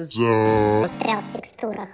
[0.00, 1.88] Застрял в текстурах.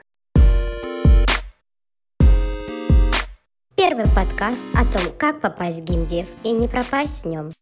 [3.76, 7.52] Первый подкаст о том, как попасть в геймдев и не пропасть в нем.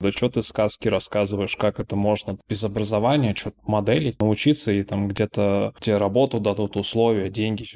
[0.00, 5.08] Да что ты сказки рассказываешь, как это можно без образования, что-то моделить, научиться и там
[5.08, 7.66] где-то тебе работу дадут, условия, деньги.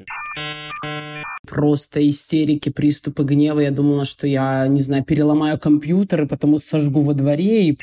[1.46, 3.60] Просто истерики, приступы гнева.
[3.60, 7.78] Я думала, что я, не знаю, переломаю компьютер и потому сожгу во дворе и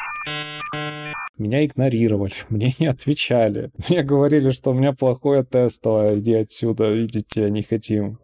[1.38, 3.72] меня игнорировали, мне не отвечали.
[3.90, 8.18] Мне говорили, что у меня плохое тестовое, иди отсюда, видите, не хотим.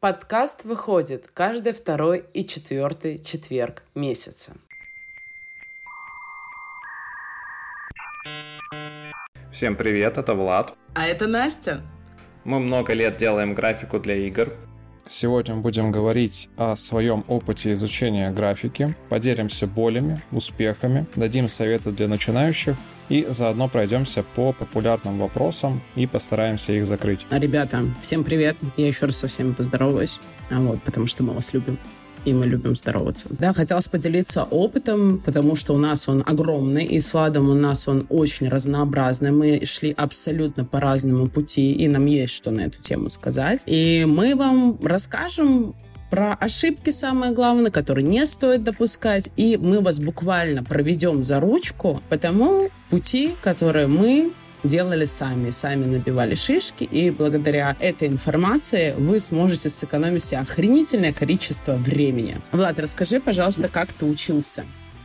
[0.00, 4.54] Подкаст выходит каждый второй и четвертый четверг месяца.
[9.52, 10.74] Всем привет, это Влад.
[10.94, 11.82] А это Настя.
[12.44, 14.52] Мы много лет делаем графику для игр.
[15.06, 22.76] Сегодня будем говорить о своем опыте изучения графики, поделимся болями, успехами, дадим советы для начинающих
[23.08, 27.26] и заодно пройдемся по популярным вопросам и постараемся их закрыть.
[27.30, 28.56] Ребята, всем привет.
[28.76, 31.78] Я еще раз со всеми поздороваюсь, а вот, потому что мы вас любим
[32.24, 33.28] и мы любим здороваться.
[33.30, 37.88] Да, хотелось поделиться опытом, потому что у нас он огромный, и с Ладом у нас
[37.88, 39.30] он очень разнообразный.
[39.30, 43.62] Мы шли абсолютно по разному пути, и нам есть что на эту тему сказать.
[43.66, 45.74] И мы вам расскажем
[46.10, 49.30] про ошибки, самое главное, которые не стоит допускать.
[49.36, 54.32] И мы вас буквально проведем за ручку по тому пути, который мы
[54.64, 61.74] делали сами, сами набивали шишки, и благодаря этой информации вы сможете сэкономить себе охренительное количество
[61.74, 62.36] времени.
[62.52, 64.64] Влад, расскажи, пожалуйста, как ты учился?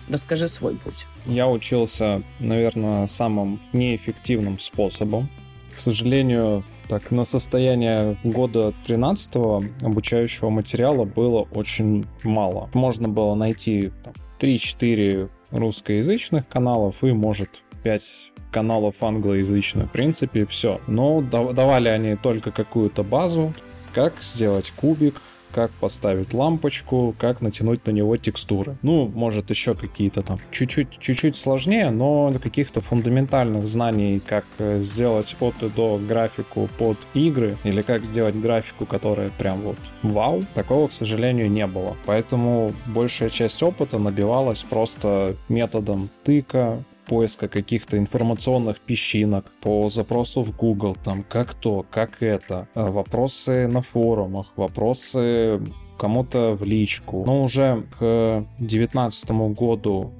[0.09, 1.05] Расскажи свой путь.
[1.25, 5.29] Я учился, наверное, самым неэффективным способом.
[5.75, 9.35] К сожалению, так, на состояние года 13
[9.83, 12.69] обучающего материала было очень мало.
[12.73, 13.91] Можно было найти
[14.39, 19.89] 3-4 русскоязычных каналов и, может, 5 каналов англоязычных.
[19.89, 20.81] В принципе, все.
[20.87, 23.53] Но давали они только какую-то базу,
[23.93, 25.21] как сделать кубик,
[25.51, 28.77] как поставить лампочку, как натянуть на него текстуры.
[28.81, 35.35] Ну, может, еще какие-то там чуть-чуть, чуть-чуть сложнее, но каких-то фундаментальных знаний, как э, сделать
[35.39, 40.89] от и до графику под игры, или как сделать графику, которая прям вот вау, такого,
[40.89, 41.97] к сожалению, не было.
[42.05, 50.55] Поэтому большая часть опыта набивалась просто методом тыка, поиска каких-то информационных песчинок, по запросу в
[50.55, 55.61] Google, там, как то, как это, э, вопросы на форумах, вопросы
[55.97, 57.23] кому-то в личку.
[57.25, 60.11] Но уже к 2019 году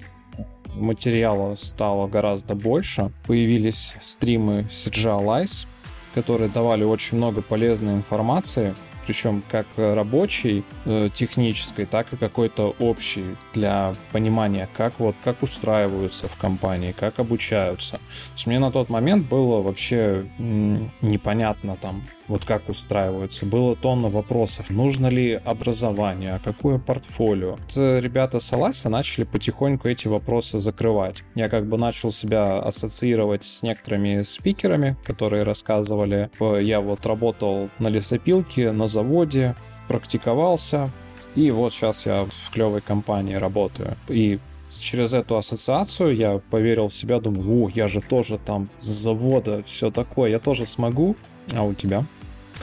[0.74, 3.12] материала стало гораздо больше.
[3.26, 5.68] Появились стримы CGI Lies,
[6.14, 8.76] которые давали очень много полезной информации
[9.08, 16.28] причем как рабочей, э, технической, так и какой-то общей для понимания, как вот как устраиваются
[16.28, 17.98] в компании, как обучаются.
[17.98, 23.46] То есть мне на тот момент было вообще непонятно там, вот как устраиваются.
[23.46, 24.70] Было тонна вопросов.
[24.70, 27.58] Нужно ли образование, какое портфолио?
[27.68, 31.24] Это ребята с Алайса начали потихоньку эти вопросы закрывать.
[31.36, 36.30] Я как бы начал себя ассоциировать с некоторыми спикерами, которые рассказывали.
[36.40, 39.56] Я вот работал на лесопилке, на заводе,
[39.88, 40.92] практиковался,
[41.36, 43.96] и вот сейчас я в клевой компании работаю.
[44.08, 44.40] И
[44.70, 49.62] через эту ассоциацию я поверил в себя, думаю, о, я же тоже там с завода,
[49.64, 51.16] все такое, я тоже смогу.
[51.56, 52.06] А у тебя?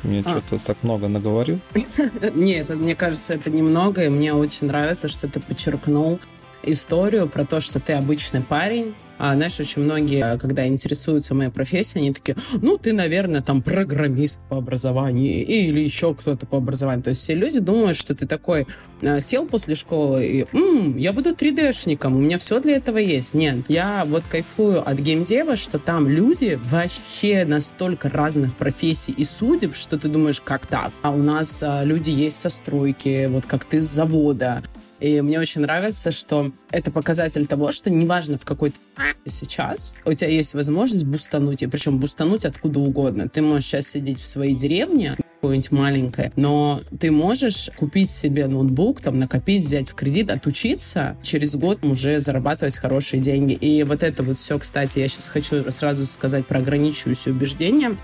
[0.05, 0.29] Мне а.
[0.29, 1.61] что-то так много наговорил.
[2.35, 6.21] Нет, мне кажется, это немного, и мне очень нравится, что ты подчеркнул
[6.63, 12.05] историю про то, что ты обычный парень, а, знаешь, очень многие, когда интересуются моей профессией,
[12.05, 17.03] они такие, ну, ты, наверное, там программист по образованию или еще кто-то по образованию.
[17.03, 18.67] То есть все люди думают, что ты такой
[19.03, 23.35] а, сел после школы и, М, я буду 3D-шником, у меня все для этого есть.
[23.35, 29.75] Нет, я вот кайфую от геймдева, что там люди вообще настолько разных профессий и судеб,
[29.75, 30.93] что ты думаешь, как так?
[31.03, 34.63] А у нас а, люди есть со стройки, вот как ты с завода,
[35.05, 40.13] и мне очень нравится, что это показатель того, что неважно в какой ты сейчас, у
[40.15, 43.29] тебя есть возможность бустануть, и причем бустануть откуда угодно.
[43.29, 49.03] Ты можешь сейчас сидеть в своей деревне, какое-нибудь маленькое, но ты можешь купить себе ноутбук,
[49.03, 53.53] там, накопить, взять в кредит, отучиться, через год уже зарабатывать хорошие деньги.
[53.53, 57.95] И вот это вот все, кстати, я сейчас хочу сразу сказать про ограничивающие убеждения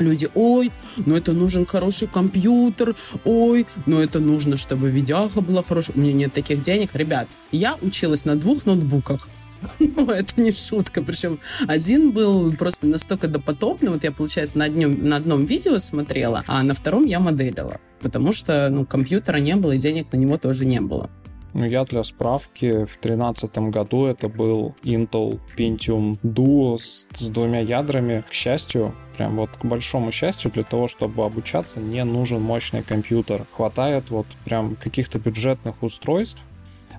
[0.00, 5.96] люди, ой, ну это нужен хороший компьютер, ой, ну это нужно, чтобы видеоха была хорошая.
[5.96, 6.90] У меня нет таких денег.
[6.94, 9.28] Ребят, я училась на двух ноутбуках.
[9.80, 11.02] Ну, это не шутка.
[11.02, 13.90] Причем один был просто настолько допотопный.
[13.90, 17.80] Вот я, получается, на, одном, на одном видео смотрела, а на втором я моделила.
[18.00, 21.10] Потому что, ну, компьютера не было, и денег на него тоже не было.
[21.54, 27.60] Ну, я для справки, в 2013 году это был Intel Pentium Duo с, с двумя
[27.60, 28.22] ядрами.
[28.28, 33.46] К счастью, прям вот к большому счастью, для того, чтобы обучаться, не нужен мощный компьютер.
[33.52, 36.42] Хватает вот прям каких-то бюджетных устройств,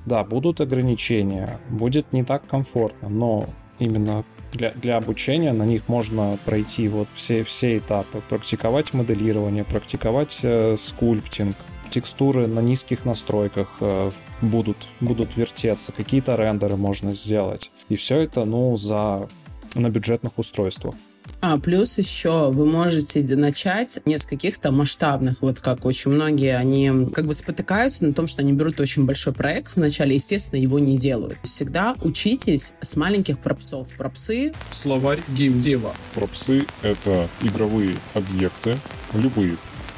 [0.06, 3.45] да, будут ограничения, будет не так комфортно, но
[3.80, 10.42] именно для, для обучения на них можно пройти вот все, все этапы, практиковать моделирование, практиковать
[10.44, 11.56] э, скульптинг,
[11.89, 14.12] текстуры на низких настройках э,
[14.42, 17.71] будут, будут вертеться, какие-то рендеры можно сделать.
[17.88, 19.30] И все это, ну, за
[19.75, 20.95] на бюджетных устройствах.
[21.42, 27.08] А, плюс еще вы можете начать не с каких-то масштабных, вот как очень многие, они
[27.14, 30.98] как бы спотыкаются на том, что они берут очень большой проект вначале, естественно, его не
[30.98, 31.38] делают.
[31.44, 33.88] Всегда учитесь с маленьких пропсов.
[33.96, 34.54] Пропсы...
[34.72, 35.94] Словарь геймдева.
[36.14, 38.76] Пропсы— это игровые объекты,
[39.14, 39.56] любые.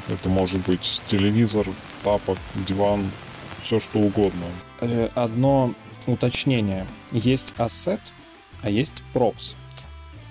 [0.08, 1.66] Это может быть телевизор,
[2.04, 3.04] тапок, диван,
[3.58, 4.46] все что угодно.
[4.80, 5.74] Э, одно
[6.06, 6.86] уточнение.
[7.10, 8.00] Есть ассет,
[8.62, 9.56] а есть пропс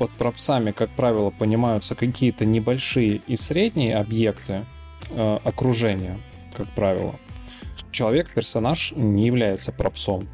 [0.01, 4.65] под пропсами, как правило, понимаются какие-то небольшие и средние объекты
[5.11, 6.19] э, окружения,
[6.57, 7.19] как правило.
[7.91, 10.27] Человек, персонаж не является пропсом.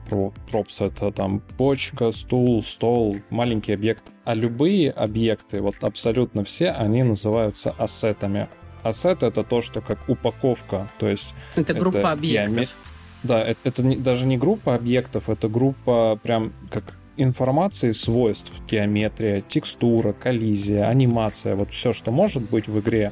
[0.49, 4.13] Пропс это там почка, стул, стол, маленький объект.
[4.23, 8.47] А любые объекты, вот абсолютно все, они называются ассетами.
[8.83, 11.35] Ассет это то, что как упаковка, то есть...
[11.57, 12.79] Это, это группа объектов.
[13.21, 16.85] Да, это, это не, даже не группа объектов, это группа прям как
[17.17, 23.11] информации свойств, геометрия, текстура, коллизия, анимация, вот все, что может быть в игре,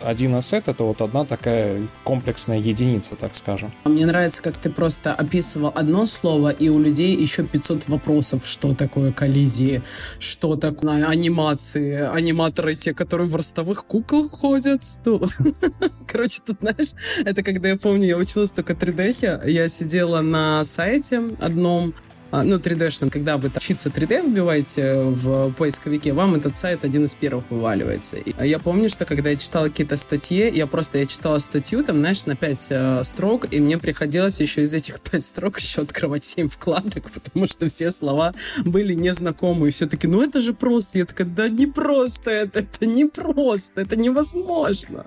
[0.00, 3.72] один ассет— это вот одна такая комплексная единица, так скажем.
[3.84, 8.74] Мне нравится, как ты просто описывал одно слово, и у людей еще 500 вопросов, что
[8.74, 9.82] такое коллизии,
[10.18, 14.82] что такое анимации, аниматоры те, которые в ростовых кукол ходят.
[16.06, 16.92] Короче, тут, знаешь,
[17.24, 21.94] это когда я помню, я училась только 3D, я сидела на сайте одном,
[22.42, 27.50] ну, 3D-шным, когда вы учиться 3D вбиваете в поисковике, вам этот сайт один из первых
[27.50, 28.16] вываливается.
[28.16, 31.98] И я помню, что когда я читала какие-то статьи, я просто, я читала статью, там,
[31.98, 36.24] знаешь, на 5 э, строк, и мне приходилось еще из этих 5 строк еще открывать
[36.24, 38.34] 7 вкладок, потому что все слова
[38.64, 39.70] были незнакомые.
[39.72, 40.98] Все таки ну это же просто.
[40.98, 45.06] Я такая, да не просто это, это не просто, это невозможно.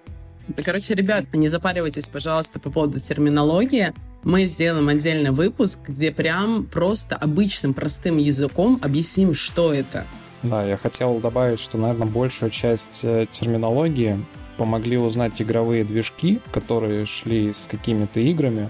[0.63, 3.93] Короче, ребят, не запаривайтесь, пожалуйста, по поводу терминологии
[4.23, 10.05] мы сделаем отдельный выпуск, где прям просто обычным простым языком объясним, что это.
[10.43, 14.23] Да, я хотел добавить, что, наверное, большую часть э, терминологии
[14.57, 18.69] помогли узнать игровые движки, которые шли с какими-то играми.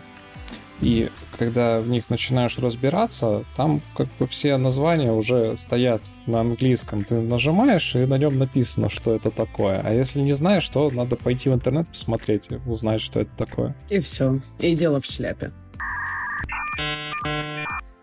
[0.82, 1.10] И
[1.40, 7.06] когда в них начинаешь разбираться, там как бы все названия уже стоят на английском.
[7.06, 9.82] Ты нажимаешь, и на нем написано, что это такое.
[9.82, 13.76] А если не знаешь, то надо пойти в интернет посмотреть и узнать, что это такое.
[13.90, 14.36] И все.
[14.60, 15.54] И дело в шляпе.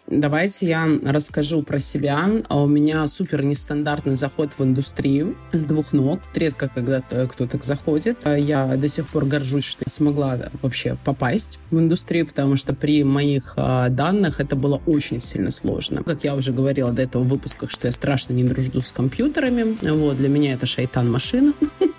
[0.09, 2.31] Давайте я расскажу про себя.
[2.49, 6.21] А у меня супер нестандартный заход в индустрию с двух ног.
[6.35, 8.19] Редко когда кто так заходит.
[8.25, 13.03] А я до сих пор горжусь, что смогла вообще попасть в индустрию, потому что при
[13.05, 16.03] моих а, данных это было очень сильно сложно.
[16.05, 19.77] Как я уже говорила до этого в выпусках, что я страшно не дружу с компьютерами.
[19.91, 21.53] Вот, для меня это шайтан-машина.
[21.81, 21.96] я не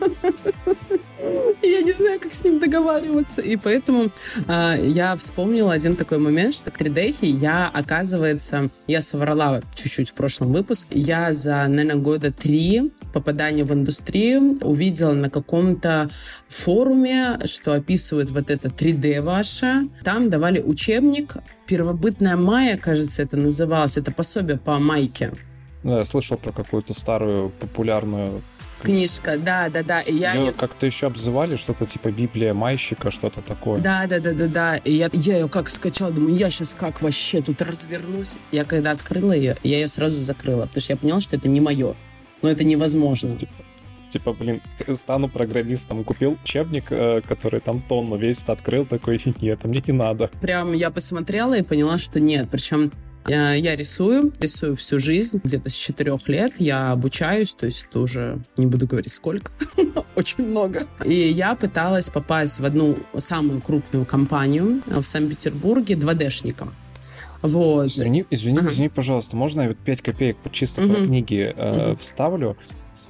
[1.98, 3.42] знаю, как с ним договариваться.
[3.42, 4.12] И поэтому
[4.48, 10.14] э, я вспомнила один такой момент, что к 3D я, оказывается, я соврала чуть-чуть в
[10.14, 11.00] прошлом выпуске.
[11.00, 16.10] Я за, наверное, года три попадания в индустрию увидела на каком-то
[16.48, 19.88] форуме, что описывают вот это 3D ваше.
[20.04, 23.98] Там давали учебник «Первобытная майя», кажется, это называлось.
[23.98, 25.32] Это пособие по майке.
[25.84, 28.42] Да, я слышал про какую-то старую популярную
[28.82, 30.02] Книжка, да, да, да.
[30.02, 33.82] И я ее как-то еще обзывали, что-то типа Библия майщика, что-то такое.
[33.82, 34.76] Да, да, да, да, да.
[34.78, 38.38] И я, я ее как скачала, думаю, я сейчас как вообще тут развернусь.
[38.52, 41.62] Я когда открыла ее, я ее сразу закрыла, потому что я поняла, что это не
[41.62, 41.96] мое.
[42.42, 43.36] Но это невозможно.
[43.36, 43.54] Типа,
[44.08, 44.62] типа, блин,
[44.96, 46.04] стану программистом.
[46.04, 50.30] Купил учебник, э, который там тонну весит, открыл, такой, нет, мне не надо.
[50.42, 52.48] Прям я посмотрела и поняла, что нет.
[52.52, 52.92] Причем
[53.36, 56.54] я рисую, рисую всю жизнь, где-то с четырех лет.
[56.60, 59.52] Я обучаюсь, то есть это уже, не буду говорить сколько,
[60.16, 60.82] очень много.
[61.06, 66.74] И я пыталась попасть в одну самую крупную компанию в Санкт-Петербурге 2D-шником.
[67.42, 67.88] Вот.
[67.88, 68.72] Извини, извини, ага.
[68.72, 70.94] извини, пожалуйста, можно я вот 5 копеек чисто угу.
[70.94, 71.98] про книги э, угу.
[71.98, 72.58] вставлю?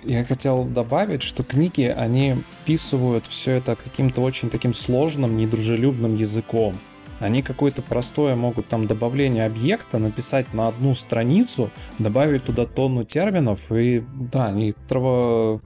[0.03, 6.79] Я хотел добавить, что книги, они писывают все это каким-то очень таким сложным, недружелюбным языком.
[7.19, 13.71] Они какое-то простое могут там добавление объекта написать на одну страницу, добавить туда тонну терминов,
[13.71, 14.73] и да, они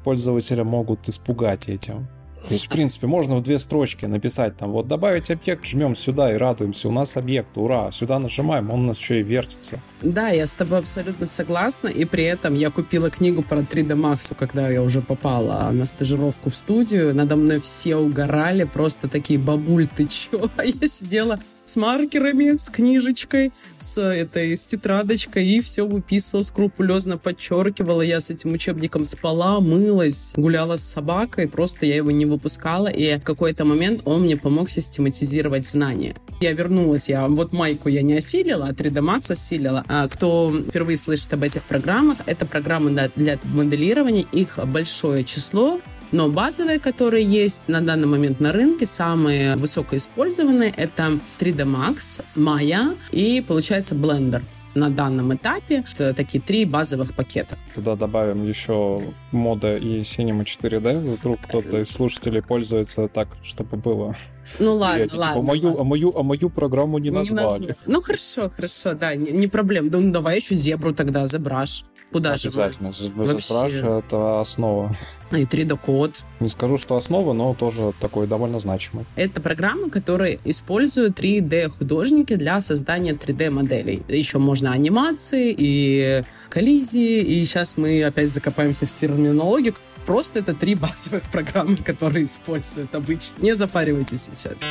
[0.04, 2.08] пользователя могут испугать этим.
[2.34, 6.34] То есть, в принципе, можно в две строчки написать там, вот добавить объект, жмем сюда
[6.34, 9.82] и радуемся, у нас объект, ура, сюда нажимаем, он у нас еще и вертится.
[10.02, 14.34] Да, я с тобой абсолютно согласна, и при этом я купила книгу про 3D Max,
[14.38, 19.88] когда я уже попала на стажировку в студию, надо мной все угорали, просто такие, бабуль,
[19.88, 20.50] ты чё?
[20.58, 21.40] А я сидела
[21.72, 28.02] с маркерами, с книжечкой, с этой, с тетрадочкой, и все выписывала, скрупулезно подчеркивала.
[28.02, 33.18] Я с этим учебником спала, мылась, гуляла с собакой, просто я его не выпускала, и
[33.18, 36.16] в какой-то момент он мне помог систематизировать знания.
[36.42, 39.86] Я вернулась, я вот майку я не осилила, а 3D Max осилила.
[39.88, 45.80] А кто впервые слышит об этих программах, это программы для моделирования, их большое число,
[46.12, 52.98] но базовые, которые есть на данный момент на рынке, самые высокоиспользованные, это 3D Max, Maya
[53.12, 54.44] и, получается, Blender
[54.76, 55.84] на данном этапе.
[55.94, 57.58] Это такие три базовых пакета.
[57.76, 59.02] Туда добавим еще
[59.32, 61.18] мода и Cinema 4D.
[61.18, 64.16] Вдруг кто-то из слушателей пользуется так, чтобы было.
[64.60, 65.40] Ну ладно, типа, ладно.
[65.40, 67.68] А мою, а, мою, а мою программу не, не назвали.
[67.68, 67.82] Назв...
[67.86, 69.90] Ну хорошо, хорошо, да, не, не проблем.
[69.92, 71.86] Ну давай еще зебру тогда, забраш.
[72.12, 72.92] Куда же Обязательно.
[73.16, 74.02] Вообще...
[74.06, 74.94] это основа.
[75.32, 76.26] И 3D-код.
[76.42, 79.06] Не скажу, что основа, но тоже такой довольно значимый.
[79.16, 84.04] Это программы, которые используют 3D-художники для создания 3D-моделей.
[84.10, 89.74] Еще можно анимации и коллизии, и сейчас мы опять закопаемся в терминологию.
[90.06, 93.42] Просто это три базовых программы, которые используют обычно.
[93.42, 94.64] Не запаривайтесь сейчас.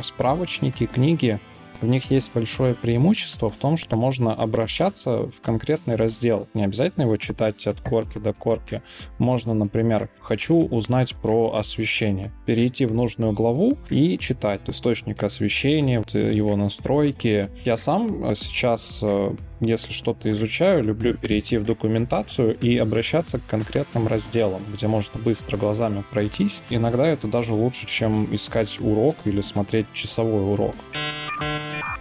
[0.00, 1.38] Справочники, книги
[1.80, 6.48] в них есть большое преимущество в том, что можно обращаться в конкретный раздел.
[6.54, 8.82] Не обязательно его читать от корки до корки.
[9.18, 12.32] Можно, например, хочу узнать про освещение.
[12.46, 17.48] Перейти в нужную главу и читать источник освещения, его настройки.
[17.64, 24.08] Я сам сейчас э, если что-то изучаю, люблю перейти в документацию и обращаться к конкретным
[24.08, 26.62] разделам, где можно быстро глазами пройтись.
[26.70, 30.74] Иногда это даже лучше, чем искать урок или смотреть часовой урок.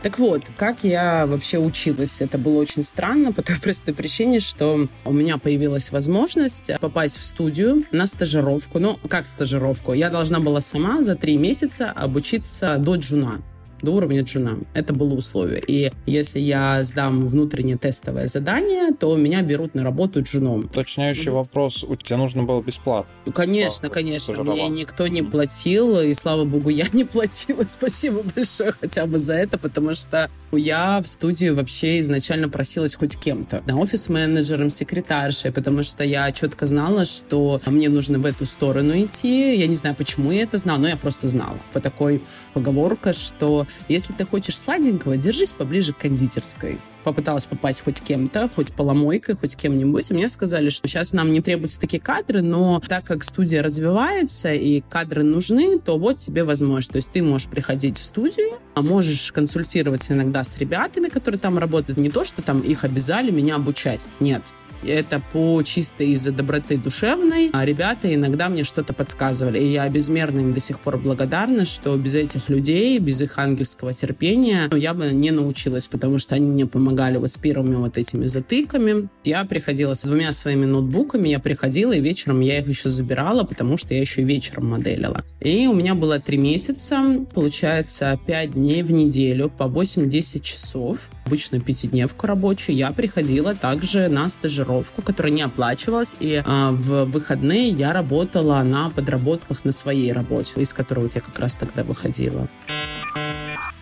[0.01, 2.21] Так вот, как я вообще училась?
[2.21, 7.24] Это было очень странно по той простой причине, что у меня появилась возможность попасть в
[7.24, 8.79] студию на стажировку.
[8.79, 9.93] Ну, как стажировку?
[9.93, 13.41] Я должна была сама за три месяца обучиться до джуна
[13.81, 14.59] до уровня джуна.
[14.74, 15.62] Это было условие.
[15.67, 20.65] И если я сдам внутреннее тестовое задание, то меня берут на работу джуном.
[20.65, 21.36] Уточняющий mm-hmm.
[21.36, 21.83] вопрос.
[21.83, 23.12] У тебя нужно было бесплатно?
[23.25, 24.43] Ну, конечно, конечно.
[24.43, 27.63] Мне никто не платил, и слава богу, я не платила.
[27.67, 33.17] Спасибо большое хотя бы за это, потому что я в студию вообще изначально просилась хоть
[33.17, 33.62] кем-то.
[33.67, 39.55] На офис-менеджером, секретаршей, потому что я четко знала, что мне нужно в эту сторону идти.
[39.57, 41.57] Я не знаю, почему я это знала, но я просто знала.
[41.74, 42.21] По такой
[42.53, 48.73] поговорка, что если ты хочешь сладенького, держись поближе к кондитерской попыталась попасть хоть кем-то, хоть
[48.73, 50.11] поломойкой, хоть кем-нибудь.
[50.11, 54.81] Мне сказали, что сейчас нам не требуются такие кадры, но так как студия развивается и
[54.81, 56.91] кадры нужны, то вот тебе возможность.
[56.91, 61.57] То есть ты можешь приходить в студию, а можешь консультироваться иногда с ребятами, которые там
[61.57, 61.97] работают.
[61.97, 64.07] Не то, что там их обязали меня обучать.
[64.19, 64.43] Нет.
[64.83, 67.50] Это по чисто из-за доброты душевной.
[67.53, 69.59] А ребята иногда мне что-то подсказывали.
[69.59, 73.93] И я безмерно им до сих пор благодарна, что без этих людей, без их ангельского
[73.93, 77.98] терпения, ну, я бы не научилась, потому что они мне помогали вот с первыми вот
[77.98, 79.09] этими затыками.
[79.24, 83.77] Я приходила с двумя своими ноутбуками, я приходила, и вечером я их еще забирала, потому
[83.77, 85.24] что я еще вечером моделила.
[85.41, 91.62] И у меня было три месяца, получается, пять дней в неделю по 8-10 часов, обычную
[91.62, 97.69] пятидневку рабочую, я приходила также на стажировку стажировку, которая не оплачивалась, и а, в выходные
[97.69, 102.47] я работала на подработках на своей работе, из которой вот я как раз тогда выходила.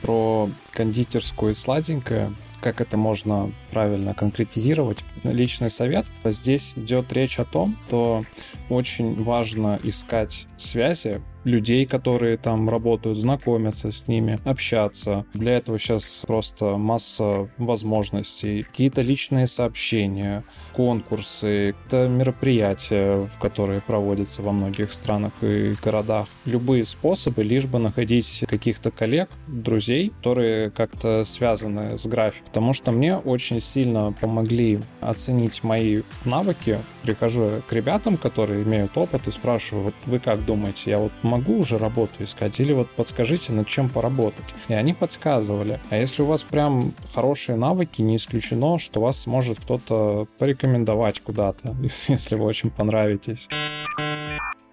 [0.02, 5.04] Про кондитерскую и сладенькое как это можно правильно конкретизировать.
[5.24, 6.08] Личный совет.
[6.26, 8.24] Здесь идет речь о том, что
[8.68, 15.26] очень важно искать связи людей, которые там работают, знакомиться с ними, общаться.
[15.34, 18.64] Для этого сейчас просто масса возможностей.
[18.64, 26.28] Какие-то личные сообщения, конкурсы, это мероприятия, которые проводятся во многих странах и городах.
[26.46, 32.48] Любые способы, лишь бы находить каких-то коллег, друзей, которые как-то связаны с графиком.
[32.48, 36.80] Потому что мне очень сильно помогли оценить мои навыки.
[37.04, 41.37] Прихожу к ребятам, которые имеют опыт, и спрашиваю, вот вы как думаете, я вот могу
[41.46, 44.56] уже работу искать, или вот подскажите, над чем поработать.
[44.68, 45.80] И они подсказывали.
[45.90, 51.76] А если у вас прям хорошие навыки, не исключено, что вас может кто-то порекомендовать куда-то,
[51.82, 53.48] если вы очень понравитесь.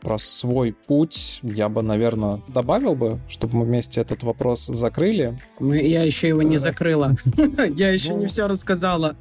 [0.00, 5.38] про свой путь я бы, наверное, добавил бы, чтобы мы вместе этот вопрос закрыли.
[5.60, 7.16] Мы, я еще его не закрыла.
[7.74, 8.26] Я еще не ну.
[8.26, 9.16] все рассказала.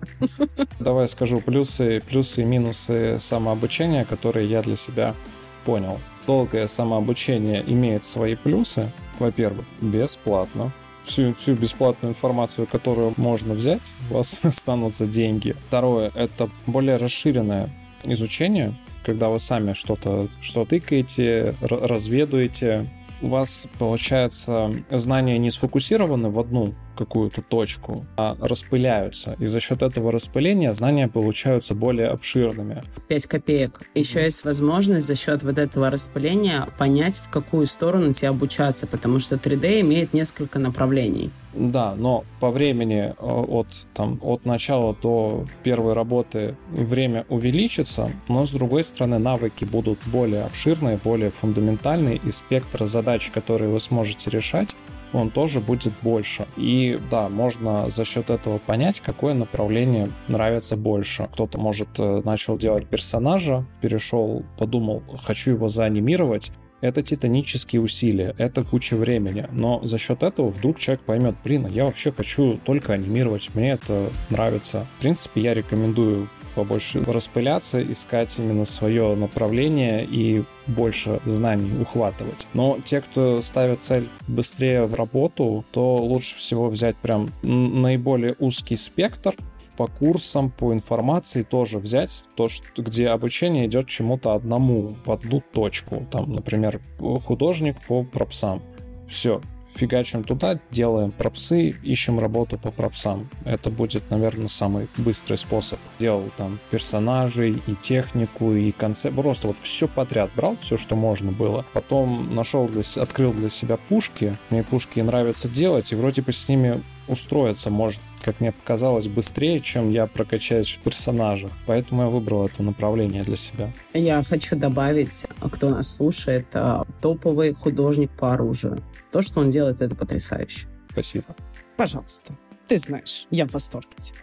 [0.79, 5.15] Давай скажу плюсы, плюсы и минусы самообучения, которые я для себя
[5.63, 5.99] понял.
[6.25, 8.91] Долгое самообучение имеет свои плюсы.
[9.19, 15.55] Во-первых, бесплатно всю, всю бесплатную информацию, которую можно взять, у вас останутся деньги.
[15.67, 17.69] Второе, это более расширенное
[18.05, 22.89] изучение, когда вы сами что-то что тыкаете, разведуете,
[23.21, 29.35] у вас, получается, знания не сфокусированы в одну какую-то точку, а распыляются.
[29.39, 32.83] И за счет этого распыления знания получаются более обширными.
[33.07, 33.81] 5 копеек.
[33.95, 34.25] Еще mm-hmm.
[34.25, 39.35] есть возможность за счет вот этого распыления понять, в какую сторону тебе обучаться, потому что
[39.35, 41.31] 3D имеет несколько направлений.
[41.53, 48.43] Да, но по времени э, от, там, от начала до первой работы время увеличится, но
[48.43, 54.29] с другой стороны навыки будут более обширные, более фундаментальные, и спектр задач, которые вы сможете
[54.29, 54.77] решать,
[55.13, 56.47] он тоже будет больше.
[56.57, 61.27] И да, можно за счет этого понять, какое направление нравится больше.
[61.33, 68.63] Кто-то, может, э, начал делать персонажа, перешел, подумал, хочу его заанимировать, это титанические усилия, это
[68.63, 69.47] куча времени.
[69.51, 73.71] Но за счет этого вдруг человек поймет, блин, а я вообще хочу только анимировать, мне
[73.71, 74.85] это нравится.
[74.95, 82.47] В принципе, я рекомендую побольше распыляться, искать именно свое направление и больше знаний ухватывать.
[82.53, 88.75] Но те, кто ставят цель быстрее в работу, то лучше всего взять прям наиболее узкий
[88.75, 89.35] спектр,
[89.77, 95.41] по курсам, по информации тоже взять то, что, где обучение идет чему-то одному, в одну
[95.41, 96.05] точку.
[96.11, 98.61] Там, например, художник по пропсам.
[99.07, 99.41] Все,
[99.73, 103.29] фигачим туда, делаем пропсы, ищем работу по пропсам.
[103.45, 105.79] Это будет, наверное, самый быстрый способ.
[105.99, 109.15] Делал там персонажей и технику, и концепт.
[109.15, 111.65] Просто вот все подряд брал, все, что можно было.
[111.73, 114.37] Потом нашел для, открыл для себя пушки.
[114.49, 119.59] Мне пушки нравится делать, и вроде бы с ними устроиться может, как мне показалось, быстрее,
[119.59, 121.51] чем я прокачаюсь в персонажах.
[121.67, 123.73] Поэтому я выбрал это направление для себя.
[123.93, 128.83] Я хочу добавить, кто нас слушает, а, топовый художник по оружию.
[129.11, 130.67] То, что он делает, это потрясающе.
[130.89, 131.35] Спасибо.
[131.77, 132.35] Пожалуйста.
[132.67, 134.19] Ты знаешь, я в восторге тебя.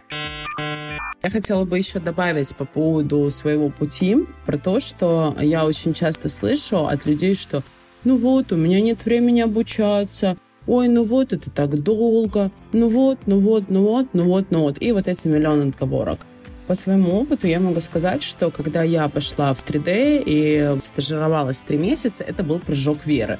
[1.23, 6.29] Я хотела бы еще добавить по поводу своего пути про то, что я очень часто
[6.29, 7.63] слышу от людей, что
[8.03, 10.35] ну вот, у меня нет времени обучаться,
[10.67, 14.61] ой, ну вот, это так долго, ну вот, ну вот, ну вот, ну вот, ну
[14.61, 14.81] вот.
[14.81, 16.19] И вот эти миллион отговорок.
[16.67, 21.77] По своему опыту я могу сказать, что когда я пошла в 3D и стажировалась три
[21.77, 23.39] месяца, это был прыжок веры.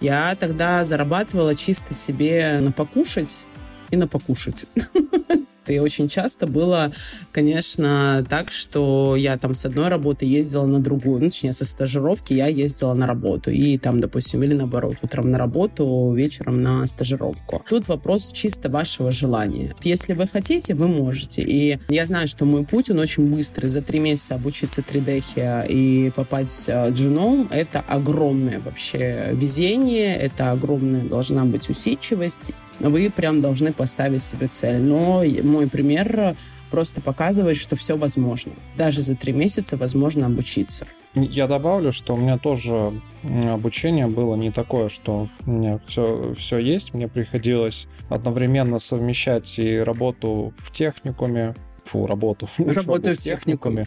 [0.00, 3.46] Я тогда зарабатывала чисто себе на покушать
[3.90, 4.66] и на покушать.
[5.72, 6.92] И очень часто было,
[7.32, 11.20] конечно, так, что я там с одной работы ездила на другую.
[11.20, 13.50] Ну, точнее, со стажировки я ездила на работу.
[13.50, 17.62] И там, допустим, или наоборот, утром на работу, вечером на стажировку.
[17.68, 19.74] Тут вопрос чисто вашего желания.
[19.82, 21.42] Если вы хотите, вы можете.
[21.42, 23.68] И я знаю, что мой путь, он очень быстрый.
[23.68, 31.02] За три месяца обучиться 3D и попасть э, джуном— это огромное вообще везение, это огромная
[31.02, 34.78] должна быть усидчивость вы прям должны поставить себе цель.
[34.78, 36.36] Но мой пример
[36.70, 38.52] просто показывает, что все возможно.
[38.76, 40.86] Даже за три месяца возможно обучиться.
[41.14, 43.00] Я добавлю, что у меня тоже
[43.50, 46.94] обучение было не такое, что у меня все, все есть.
[46.94, 51.54] Мне приходилось одновременно совмещать и работу в техникуме,
[51.88, 52.48] фу, работу.
[52.58, 53.86] Работаю в техникуме.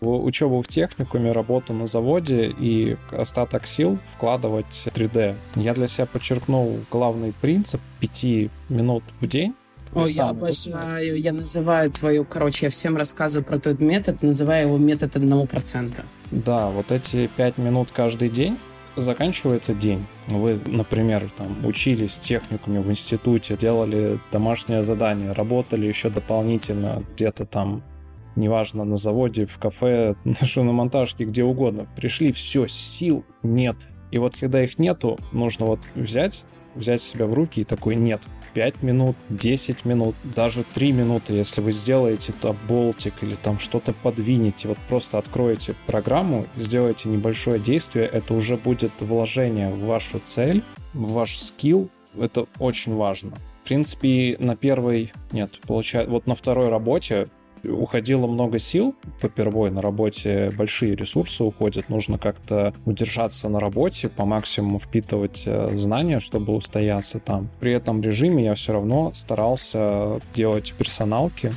[0.00, 5.36] Учебу в техникуме, работу на заводе и остаток сил вкладывать 3D.
[5.56, 8.24] Я для себя подчеркнул главный принцип 5
[8.68, 9.54] минут в день
[9.94, 14.78] Ой, я обожаю, я называю твою, короче, я всем рассказываю про тот метод, называю его
[14.78, 16.04] метод одного процента.
[16.30, 18.58] Да, вот эти пять минут каждый день
[18.96, 20.06] заканчивается день.
[20.28, 27.82] Вы, например, там учились техникуме в институте, делали домашнее задание, работали еще дополнительно где-то там
[28.36, 31.86] неважно, на заводе, в кафе, на шиномонтажке, где угодно.
[31.96, 33.76] Пришли, все, сил нет.
[34.10, 38.28] И вот когда их нету, нужно вот взять, взять себя в руки и такой, нет,
[38.54, 43.92] 5 минут, 10 минут, даже 3 минуты, если вы сделаете то болтик или там что-то
[43.92, 50.62] подвинете, вот просто откроете программу, сделаете небольшое действие, это уже будет вложение в вашу цель,
[50.92, 51.88] в ваш скилл,
[52.18, 53.36] это очень важно.
[53.62, 57.28] В принципе, на первой, нет, получается, вот на второй работе
[57.64, 64.24] уходило много сил попервой на работе, большие ресурсы уходят, нужно как-то удержаться на работе, по
[64.24, 67.48] максимуму впитывать э, знания, чтобы устояться там.
[67.60, 71.54] При этом режиме я все равно старался делать персоналки.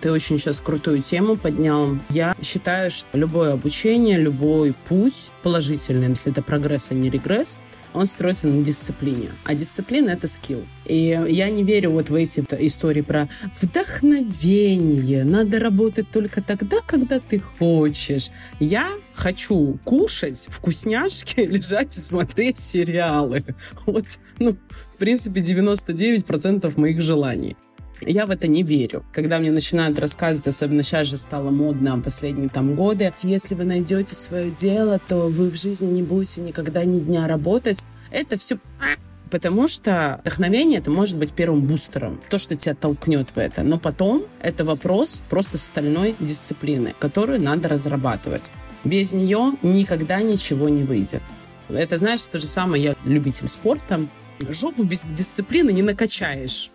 [0.00, 1.98] Ты очень сейчас крутую тему поднял.
[2.10, 7.62] Я считаю, что любое обучение, любой путь положительный, если это прогресс, а не регресс,
[7.96, 9.30] он строится на дисциплине.
[9.44, 10.66] А дисциплина— это скилл.
[10.84, 13.28] И я не верю вот в эти истории про
[13.60, 15.24] вдохновение.
[15.24, 18.30] Надо работать только тогда, когда ты хочешь.
[18.60, 23.44] Я хочу кушать вкусняшки, лежать и смотреть сериалы.
[23.86, 24.04] Вот,
[24.38, 24.56] ну,
[24.94, 27.56] в принципе, 99% моих желаний.
[28.00, 29.04] Я в это не верю.
[29.12, 34.14] Когда мне начинают рассказывать, особенно сейчас же стало модно последние там годы, если вы найдете
[34.14, 37.84] свое дело, то вы в жизни не будете никогда ни дня работать.
[38.10, 38.58] Это все
[39.30, 43.62] Потому что вдохновение это может быть первым бустером, то, что тебя толкнет в это.
[43.62, 48.52] Но потом это вопрос просто стальной дисциплины, которую надо разрабатывать.
[48.84, 51.22] Без нее никогда ничего не выйдет.
[51.68, 54.06] Это, знаешь, то же самое, я любитель спорта.
[54.48, 56.70] Жопу без дисциплины не накачаешь.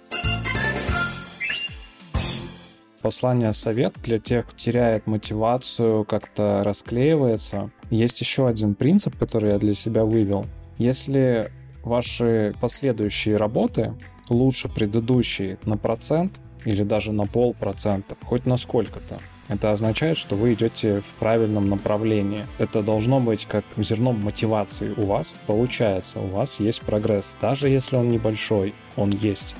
[3.01, 7.71] Послание совет для тех, кто теряет мотивацию, как-то расклеивается.
[7.89, 10.45] Есть еще один принцип, который я для себя вывел.
[10.77, 11.51] Если
[11.83, 13.95] ваши последующие работы
[14.29, 20.53] лучше предыдущей на процент или даже на полпроцента, хоть на сколько-то, это означает, что вы
[20.53, 22.45] идете в правильном направлении.
[22.57, 25.35] Это должно быть как зерном мотивации у вас.
[25.47, 27.35] Получается, у вас есть прогресс.
[27.41, 29.55] Даже если он небольшой, он есть.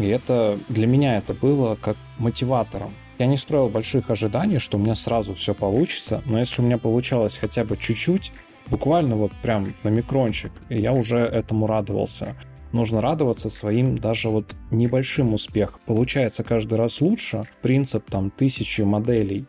[0.00, 2.94] И это для меня это было как мотиватором.
[3.18, 6.78] Я не строил больших ожиданий, что у меня сразу все получится, но если у меня
[6.78, 8.32] получалось хотя бы чуть-чуть,
[8.70, 12.34] буквально вот прям на микрончик, я уже этому радовался.
[12.72, 15.80] Нужно радоваться своим даже вот небольшим успехом.
[15.86, 17.44] Получается каждый раз лучше.
[17.62, 19.46] Принцип там тысячи моделей.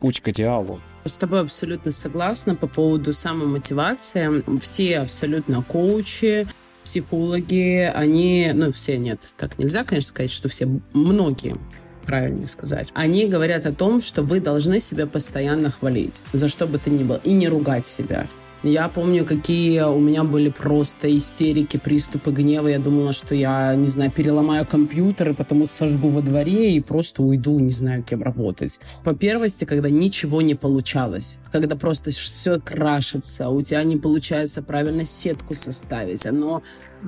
[0.00, 0.80] Путь к идеалу.
[1.04, 4.42] С тобой абсолютно согласна по поводу самомотивации.
[4.58, 6.48] Все абсолютно коучи,
[6.84, 11.56] психологи, они, ну, все нет, так нельзя, конечно, сказать, что все, многие,
[12.04, 16.78] правильнее сказать, они говорят о том, что вы должны себя постоянно хвалить, за что бы
[16.78, 18.26] то ни было, и не ругать себя.
[18.62, 22.68] Я помню, какие у меня были просто истерики, приступы гнева.
[22.68, 27.22] Я думала, что я, не знаю, переломаю компьютер и потому сожгу во дворе и просто
[27.22, 28.80] уйду, не знаю, кем работать.
[29.02, 35.04] По первости, когда ничего не получалось, когда просто все крашится, у тебя не получается правильно
[35.04, 36.62] сетку составить, оно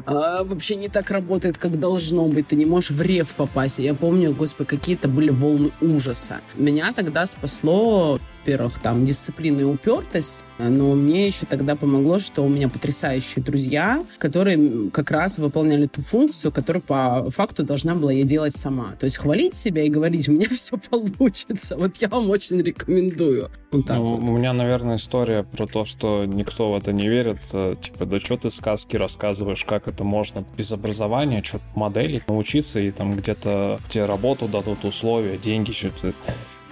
[0.06, 2.48] а, вообще не так работает, как должно быть.
[2.48, 3.78] Ты не можешь в рев попасть.
[3.78, 6.40] Я помню, господи, какие-то были волны ужаса.
[6.56, 12.48] Меня тогда спасло во-первых, там дисциплина и упертость, но мне еще тогда помогло, что у
[12.48, 18.24] меня потрясающие друзья, которые как раз выполняли ту функцию, которую по факту должна была я
[18.24, 18.92] делать сама.
[18.98, 21.76] То есть хвалить себя и говорить, у меня все получится.
[21.76, 23.50] Вот я вам очень рекомендую.
[23.72, 24.28] Вот так ну, вот.
[24.28, 27.40] У меня, наверное, история про то, что никто в это не верит.
[27.40, 32.90] Типа, да что ты сказки рассказываешь, как это можно без образования, что-то моделей научиться и
[32.90, 36.12] там где-то тебе работу дадут, условия, деньги, что-то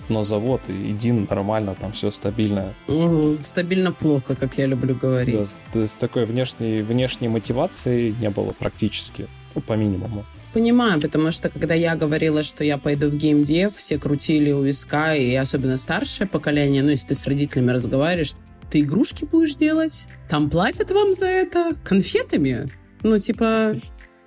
[0.09, 2.75] на завод и иди нормально, там все стабильно.
[2.89, 3.39] Угу.
[3.43, 5.55] Стабильно плохо, как я люблю говорить.
[5.67, 10.25] Да, то есть такой внешней, внешней мотивации не было практически, ну, по минимуму.
[10.53, 15.15] Понимаю, потому что когда я говорила, что я пойду в геймдев, все крутили у виска,
[15.15, 18.35] и особенно старшее поколение, ну, если ты с родителями разговариваешь,
[18.71, 20.09] ты игрушки будешь делать?
[20.29, 22.71] Там платят вам за это конфетами?
[23.03, 23.75] Ну, типа,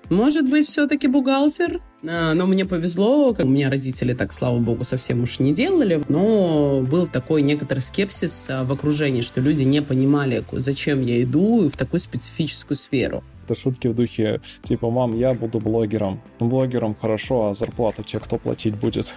[0.10, 1.80] может быть, все-таки бухгалтер?
[2.08, 6.04] А, но мне повезло, как у меня родители так, слава богу, совсем уж не делали,
[6.08, 11.68] но был такой некоторый скепсис а, в окружении, что люди не понимали, зачем я иду
[11.70, 13.24] в такую специфическую сферу.
[13.46, 16.22] Это шутки в духе, типа, мам, я буду блогером.
[16.40, 19.14] Ну, блогером хорошо, а зарплату тебе кто платить будет?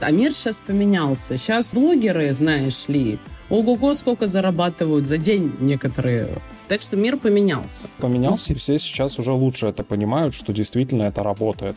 [0.00, 1.36] А мир сейчас поменялся.
[1.36, 3.18] Сейчас блогеры, знаешь ли,
[3.50, 6.40] ого-го, сколько зарабатывают за день некоторые.
[6.70, 7.88] Так что мир поменялся.
[7.98, 11.74] Поменялся, и все сейчас уже лучше это понимают, что действительно это работает.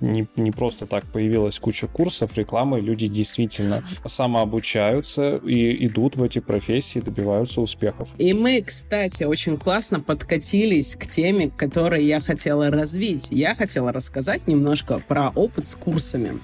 [0.00, 6.38] Не, не просто так появилась куча курсов, рекламы, люди действительно самообучаются и идут в эти
[6.38, 8.14] профессии, добиваются успехов.
[8.16, 13.28] И мы, кстати, очень классно подкатились к теме, которую я хотела развить.
[13.30, 16.40] Я хотела рассказать немножко про опыт с курсами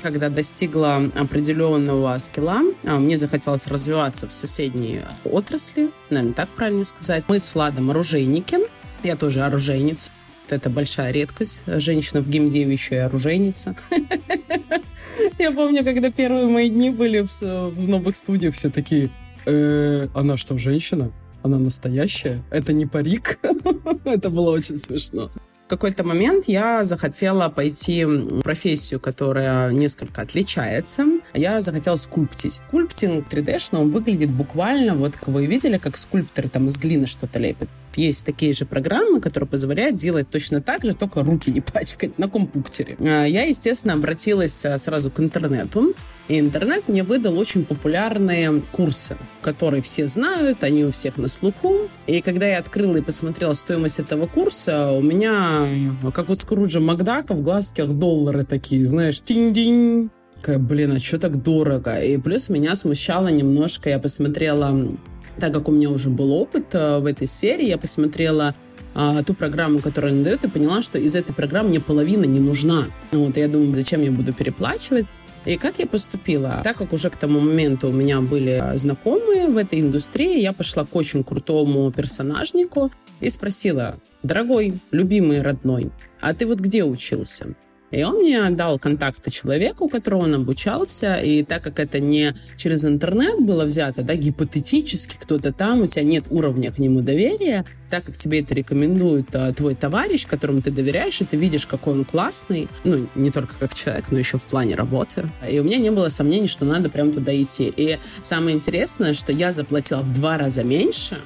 [0.00, 7.24] когда достигла определенного скилла, а, мне захотелось развиваться в соседней отрасли, наверное, так правильно сказать.
[7.28, 8.58] Мы с Владом оружейники,
[9.02, 10.10] я тоже оружейница.
[10.48, 11.64] Это большая редкость.
[11.66, 13.76] Женщина в геймдеве еще и оружейница.
[15.38, 19.10] Я помню, когда первые мои дни были в, новых студиях, все такие,
[19.46, 21.12] «Э, она что, женщина?
[21.42, 22.42] Она настоящая?
[22.50, 23.38] Это не парик?
[24.04, 25.30] Это было очень смешно.
[25.66, 31.04] В какой-то момент я захотела пойти в профессию, которая несколько отличается.
[31.34, 32.62] Я захотела скульптить.
[32.68, 37.40] Скульптинг 3D, он выглядит буквально, вот как вы видели, как скульпторы там из глины что-то
[37.40, 37.68] лепят.
[37.96, 42.28] Есть такие же программы, которые позволяют делать точно так же, только руки не пачкать на
[42.28, 42.96] компьютере.
[43.00, 45.94] А, я, естественно, обратилась а, сразу к интернету.
[46.28, 51.88] И интернет мне выдал очень популярные курсы, которые все знают, они у всех на слуху.
[52.08, 55.68] И когда я открыла и посмотрела стоимость этого курса, у меня,
[56.12, 60.10] как вот Скруджа Макдака, в глазках доллары такие, знаешь, тинь-динь.
[60.34, 61.96] Такая, блин, а что так дорого?
[62.00, 64.96] И плюс меня смущало немножко, я посмотрела,
[65.38, 68.54] так как у меня уже был опыт э, в этой сфере, я посмотрела
[68.98, 72.40] а, ту программу, которую она дает, и поняла, что из этой программы мне половина не
[72.40, 72.86] нужна.
[73.12, 75.04] Вот, и я думаю, зачем я буду переплачивать?
[75.44, 76.62] И как я поступила?
[76.64, 80.86] Так как уже к тому моменту у меня были знакомые в этой индустрии, я пошла
[80.86, 87.54] к очень крутому персонажнику и спросила, дорогой, любимый, родной, а ты вот где учился?
[87.96, 92.34] И он мне дал контакты человека, у которого он обучался, и так как это не
[92.58, 97.64] через интернет было взято, да, гипотетически кто-то там, у тебя нет уровня к нему доверия,
[97.88, 101.94] так как тебе это рекомендует а, твой товарищ, которому ты доверяешь, и ты видишь, какой
[101.94, 105.30] он классный, ну, не только как человек, но еще в плане работы.
[105.50, 107.72] И у меня не было сомнений, что надо прям туда идти.
[107.74, 111.16] И самое интересное, что я заплатила в два раза меньше,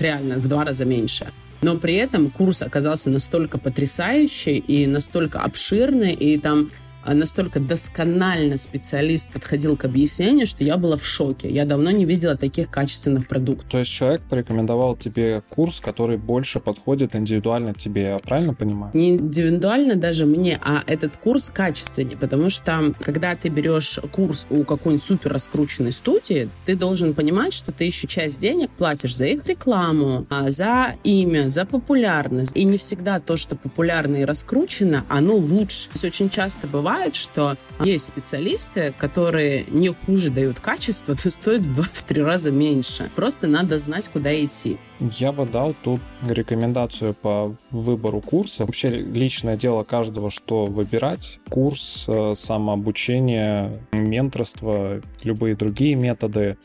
[0.00, 6.12] реально в два раза меньше, но при этом курс оказался настолько потрясающий и настолько обширный,
[6.12, 6.70] и там
[7.14, 11.48] настолько досконально специалист подходил к объяснению, что я была в шоке.
[11.48, 13.70] Я давно не видела таких качественных продуктов.
[13.70, 18.90] То есть человек порекомендовал тебе курс, который больше подходит индивидуально тебе, я правильно понимаю?
[18.94, 24.64] Не индивидуально даже мне, а этот курс качественнее, потому что когда ты берешь курс у
[24.64, 29.46] какой-нибудь супер раскрученной студии, ты должен понимать, что ты еще часть денег платишь за их
[29.46, 32.56] рекламу, а, за имя, за популярность.
[32.56, 35.86] И не всегда то, что популярно и раскручено, оно лучше.
[35.88, 41.30] То есть очень часто бывает, бывает, что есть специалисты, которые не хуже дают качество, то
[41.30, 43.10] стоят в, три раза меньше.
[43.14, 44.78] Просто надо знать, куда идти.
[45.00, 48.64] Я бы дал тут рекомендацию по выбору курса.
[48.64, 51.38] Вообще личное дело каждого, что выбирать.
[51.50, 56.56] Курс, э, самообучение, менторство, любые другие методы.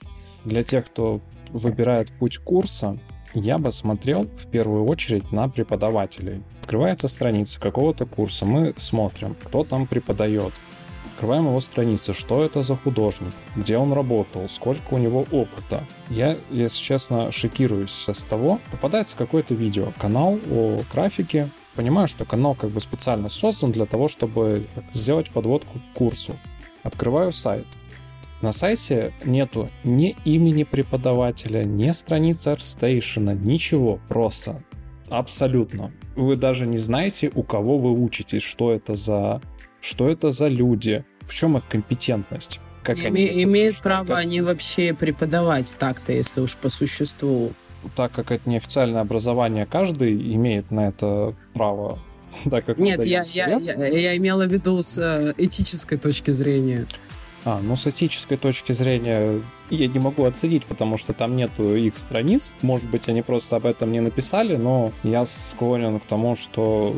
[0.46, 2.98] Для тех, кто выбирает путь курса,
[3.34, 6.44] я бы смотрел в первую очередь на преподавателей.
[6.62, 10.54] Открывается страница какого-то курса, мы смотрим, кто там преподает.
[11.14, 15.84] Открываем его страницу, что это за художник, где он работал, сколько у него опыта.
[16.10, 22.56] Я, если честно, шокируюсь с того, попадается какое-то видео, канал о графике, понимаю, что канал
[22.56, 26.38] как бы специально создан для того, чтобы сделать подводку к курсу.
[26.84, 27.68] Открываю сайт,
[28.42, 34.64] на сайте нету ни имени преподавателя, ни страницы ArtStation, ничего, просто.
[35.10, 35.92] Абсолютно.
[36.16, 39.42] Вы даже не знаете, у кого вы учитесь, что это за,
[39.80, 42.60] что это за люди, в чем их компетентность.
[42.84, 44.18] Как Име, они, имеют право как...
[44.18, 47.54] они вообще преподавать так-то, если уж по существу.
[47.96, 52.00] Так как это неофициальное образование, каждый имеет на это право.
[52.50, 56.88] Так как Нет, я, я, я, я имела в виду с э, этической точки зрения.
[57.44, 61.96] А, ну с этической точки зрения я не могу оценить, потому что там нету их
[61.96, 62.56] страниц.
[62.62, 66.96] Может быть, они просто об этом не написали, но я склонен к тому, что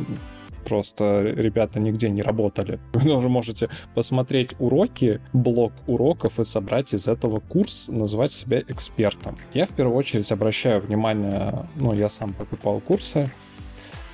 [0.65, 2.79] просто ребята нигде не работали.
[2.93, 9.37] Вы уже можете посмотреть уроки, блок уроков и собрать из этого курс, называть себя экспертом.
[9.53, 13.29] Я в первую очередь обращаю внимание, ну, я сам покупал курсы,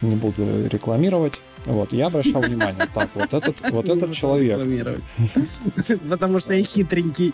[0.02, 1.42] не буду рекламировать.
[1.70, 4.58] Вот, я обращал внимание, так, вот этот, вот этот человек.
[6.10, 7.32] Потому что я хитренький.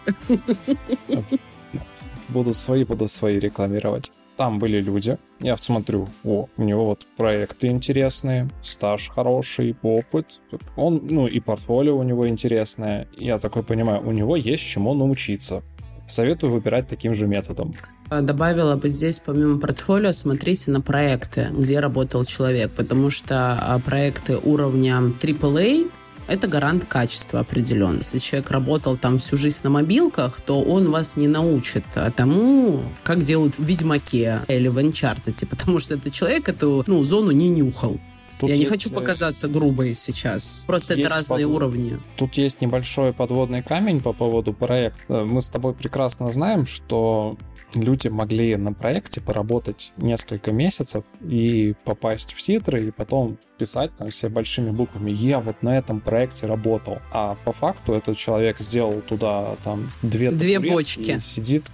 [2.28, 4.12] Будут свои, будут свои рекламировать.
[4.36, 10.42] Там были люди, я смотрю, о, у него вот проекты интересные, стаж хороший, опыт,
[10.76, 13.08] он, ну и портфолио у него интересное.
[13.18, 15.64] Я такой понимаю, у него есть чему научиться.
[16.08, 17.74] Советую выбирать таким же методом.
[18.10, 23.80] А, добавила бы здесь, помимо портфолио, смотрите на проекты, где работал человек, потому что а,
[23.80, 25.92] проекты уровня AAA
[26.28, 27.98] это гарант качества определенно.
[27.98, 33.22] Если человек работал там всю жизнь на мобилках, то он вас не научит тому, как
[33.22, 38.00] делают в Ведьмаке или в Uncharted, потому что этот человек эту ну, зону не нюхал.
[38.40, 40.64] Тут Я не хочу э, показаться грубой сейчас.
[40.66, 41.56] Просто это разные под...
[41.56, 42.00] уровни.
[42.18, 45.24] Тут есть небольшой подводный камень по поводу проекта.
[45.24, 47.38] Мы с тобой прекрасно знаем, что
[47.76, 54.10] люди могли на проекте поработать несколько месяцев и попасть в титры, и потом писать там
[54.10, 57.00] все большими буквами «Я вот на этом проекте работал».
[57.12, 61.20] А по факту этот человек сделал туда там две, две бочки.
[61.20, 61.72] сидит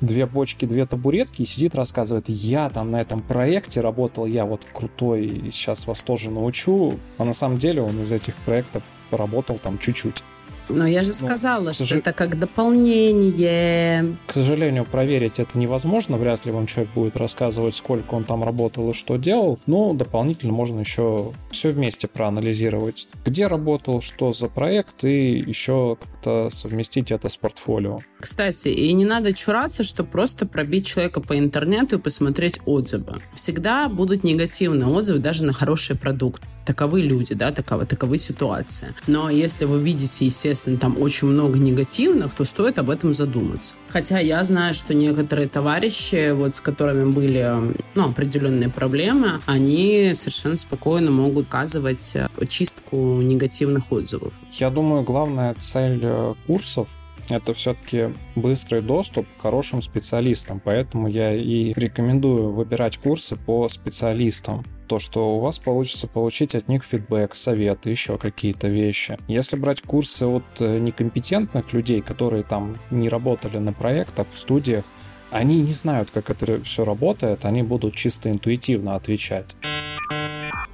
[0.00, 4.64] две бочки, две табуретки и сидит, рассказывает, я там на этом проекте работал, я вот
[4.72, 6.98] крутой, и сейчас вас тоже научу.
[7.18, 10.22] А на самом деле он из этих проектов поработал там чуть-чуть.
[10.68, 14.16] Но я же Ну, сказала, что сожал- это как дополнение.
[14.26, 16.16] К сожалению, проверить это невозможно.
[16.16, 19.58] Вряд ли вам человек будет рассказывать, сколько он там работал и что делал.
[19.66, 23.08] Но дополнительно можно еще все вместе проанализировать.
[23.24, 28.00] Где работал, что за проект, и еще как-то совместить это с портфолио.
[28.20, 33.20] Кстати, и не надо чураться, что просто пробить человека по интернету и посмотреть отзывы.
[33.34, 36.42] Всегда будут негативные отзывы даже на хороший продукт.
[36.66, 38.94] Таковы люди, да, такова, таковы ситуации.
[39.06, 43.76] Но если вы видите, естественно, там очень много негативных, то стоит об этом задуматься.
[43.88, 50.56] Хотя я знаю, что некоторые товарищи, вот с которыми были ну, определенные проблемы, они совершенно
[50.56, 54.34] спокойно могут указывать э, чистку негативных отзывов.
[54.52, 56.88] Я думаю, главная цель э, курсов
[57.28, 64.64] это все-таки быстрый доступ к хорошим специалистам, поэтому я и рекомендую выбирать курсы по специалистам.
[64.86, 69.18] То, что у вас получится получить от них фидбэк, советы, еще какие-то вещи.
[69.26, 74.84] Если брать курсы от э, некомпетентных людей, которые там не работали на проектах, в студиях,
[75.32, 79.56] они не знают, как это все работает, они будут чисто интуитивно отвечать.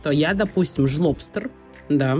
[0.02, 1.50] То я, допустим, жлобстер,
[1.88, 2.18] да.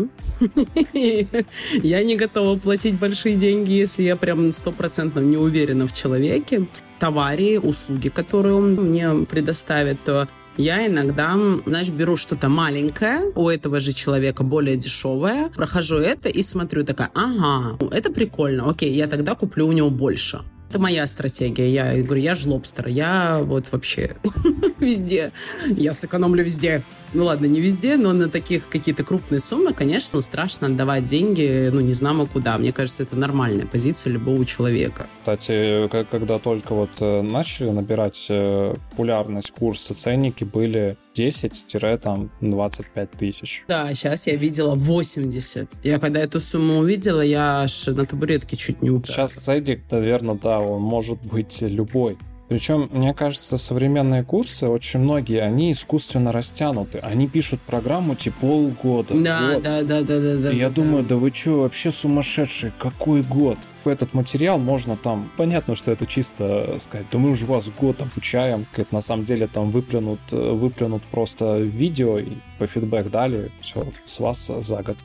[1.82, 6.68] я не готова платить большие деньги, если я прям стопроцентно не уверена в человеке.
[6.98, 13.80] Товаре, услуги, которые он мне предоставит, то я иногда, знаешь, беру что-то маленькое у этого
[13.80, 19.34] же человека, более дешевое, прохожу это и смотрю такая, ага, это прикольно, окей, я тогда
[19.34, 20.40] куплю у него больше.
[20.68, 21.70] Это моя стратегия.
[21.70, 24.16] Я говорю, я жлобстер, я вот вообще
[24.78, 25.30] везде.
[25.68, 26.82] Я сэкономлю везде.
[27.14, 31.80] Ну ладно, не везде, но на таких какие-то крупные суммы, конечно, страшно отдавать деньги, ну
[31.80, 32.56] не знамо куда.
[32.58, 35.06] Мне кажется, это нормальная позиция любого человека.
[35.18, 43.64] Кстати, когда только вот э, начали набирать э, популярность курсы, ценники были 10-25 тысяч.
[43.68, 45.68] Да, сейчас я видела 80.
[45.82, 49.12] Я когда эту сумму увидела, я аж на табуретке чуть не упала.
[49.12, 52.16] Сейчас ценник, наверное, да, он может быть любой.
[52.52, 56.98] Причем, мне кажется, современные курсы, очень многие, они искусственно растянуты.
[56.98, 59.62] Они пишут программу типа полгода, Да, год.
[59.62, 60.52] да, да, да, да, да.
[60.52, 60.74] И я да.
[60.74, 63.56] думаю, да вы что, вообще сумасшедшие, какой год?
[63.86, 68.66] Этот материал можно там, понятно, что это чисто сказать, да мы уже вас год обучаем,
[68.76, 73.86] это на самом деле там выплюнут, э, выплюнут просто видео и по фидбэк дали, все,
[74.04, 74.98] с вас за год.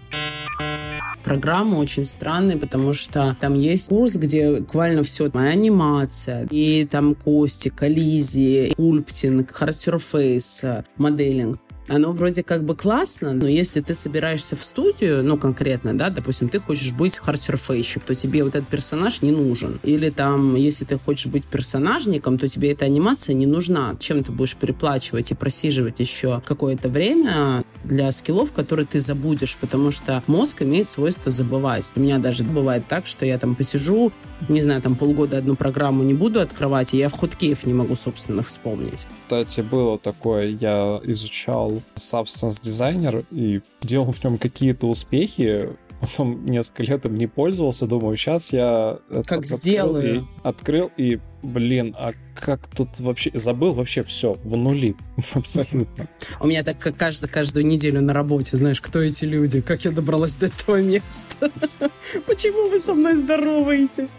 [1.23, 7.15] Программа очень странная, потому что там есть курс, где буквально все, моя анимация, и там
[7.15, 10.65] кости, коллизии, скульптинг, hard surface,
[10.97, 11.59] моделинг.
[11.87, 16.49] Оно вроде как бы классно, но если ты собираешься в студию, ну, конкретно, да, допустим,
[16.49, 19.79] ты хочешь быть хардсерфейщик, то тебе вот этот персонаж не нужен.
[19.83, 23.95] Или там, если ты хочешь быть персонажником, то тебе эта анимация не нужна.
[23.99, 29.91] Чем ты будешь переплачивать и просиживать еще какое-то время для скиллов, которые ты забудешь, потому
[29.91, 31.93] что мозг имеет свойство забывать.
[31.95, 34.11] У меня даже бывает так, что я там посижу,
[34.49, 37.95] не знаю, там полгода одну программу не буду открывать, и я в хоткеев не могу,
[37.95, 39.07] собственно, вспомнить.
[39.23, 46.83] Кстати, было такое, я изучал Substance Designer и делал в нем какие-то успехи, потом несколько
[46.83, 50.15] лет им не пользовался, думаю, сейчас я это Как открыл сделаю.
[50.19, 54.95] и- открыл и, блин, а как тут вообще, забыл вообще все, в нули,
[55.33, 56.07] абсолютно.
[56.39, 59.91] У меня так как каждую, каждую неделю на работе, знаешь, кто эти люди, как я
[59.91, 61.49] добралась до этого места,
[62.27, 64.17] почему вы со мной здороваетесь?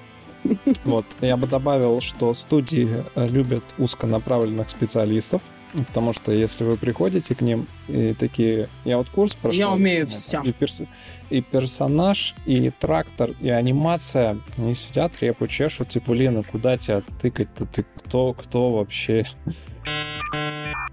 [0.84, 7.34] Вот, я бы добавил, что студии э, любят узконаправленных специалистов, потому что если вы приходите
[7.34, 9.60] к ним и такие, я вот курс прошел.
[9.60, 10.42] Я умею ну, всё.
[10.42, 10.86] И, перс-
[11.30, 17.02] и персонаж, и трактор, и анимация, они сидят, репу чешут, типа, блин, а куда тебя
[17.20, 17.66] тыкать-то?
[17.66, 19.24] Ты кто, кто вообще?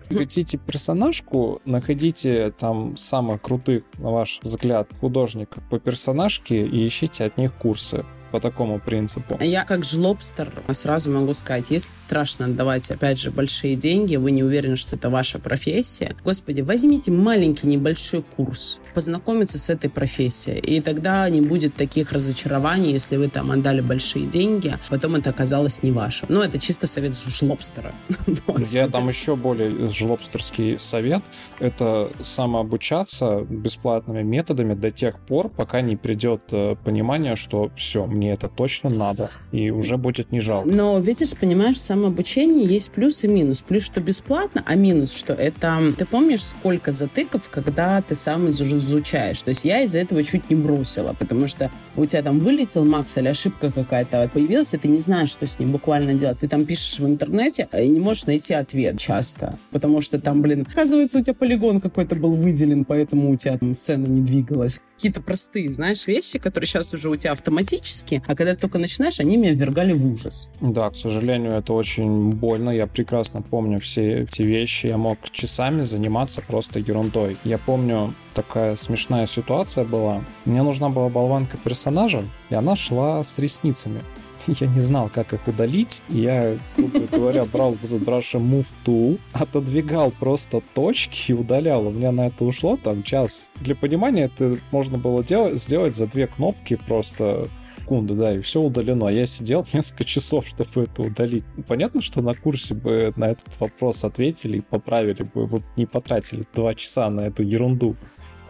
[0.09, 7.37] Хотите персонажку, находите там самых крутых, на ваш взгляд, художников по персонажке и ищите от
[7.37, 9.37] них курсы по такому принципу.
[9.39, 14.43] Я как жлобстер сразу могу сказать, если страшно отдавать, опять же, большие деньги, вы не
[14.43, 20.81] уверены, что это ваша профессия, господи, возьмите маленький небольшой курс, познакомиться с этой профессией, и
[20.81, 25.81] тогда не будет таких разочарований, если вы там отдали большие деньги, а потом это оказалось
[25.81, 26.25] не ваше.
[26.27, 27.95] Ну, это чисто совет жлобстера.
[28.57, 31.23] Я дам еще более жлобстерский совет.
[31.59, 38.24] Это самообучаться бесплатными методами до тех пор, пока не придет э, понимание, что все, мне
[38.33, 40.67] это точно надо, и уже будет не жалко.
[40.67, 43.61] Но, видишь, понимаешь, в самообучении есть плюс и минус.
[43.61, 45.93] Плюс, что бесплатно, а минус, что это...
[45.97, 49.41] Ты помнишь, сколько затыков, когда ты сам из- изучаешь?
[49.41, 53.17] То есть я из-за этого чуть не бросила, потому что у тебя там вылетел Макс
[53.17, 56.39] или ошибка какая-то появилась, и ты не знаешь, что с ним буквально делать.
[56.39, 60.65] Ты там пишешь в интернете и не можешь найти ответ часто, потому что там, блин,
[60.69, 64.81] оказывается, у тебя полигон какой-то был выделен, поэтому у тебя там сцена не двигалась.
[64.95, 69.19] Какие-то простые, знаешь, вещи, которые сейчас уже у тебя автоматически, а когда ты только начинаешь,
[69.19, 70.49] они меня ввергали в ужас.
[70.61, 72.69] Да, к сожалению, это очень больно.
[72.69, 74.87] Я прекрасно помню все эти вещи.
[74.87, 77.37] Я мог часами заниматься просто ерундой.
[77.43, 80.23] Я помню, такая смешная ситуация была.
[80.45, 84.01] Мне нужна была болванка персонажа, и она шла с ресницами.
[84.47, 86.03] Я не знал, как их удалить.
[86.09, 91.87] Я, грубо говоря, брал в ZBrush Move Tool, отодвигал просто точки и удалял.
[91.87, 93.53] У меня на это ушло там час.
[93.61, 97.49] Для понимания это можно было делать, сделать за две кнопки просто
[97.85, 99.07] секунды, да, и все удалено.
[99.09, 101.45] Я сидел несколько часов, чтобы это удалить.
[101.67, 106.43] Понятно, что на курсе бы на этот вопрос ответили и поправили бы, вот не потратили
[106.53, 107.95] два часа на эту ерунду.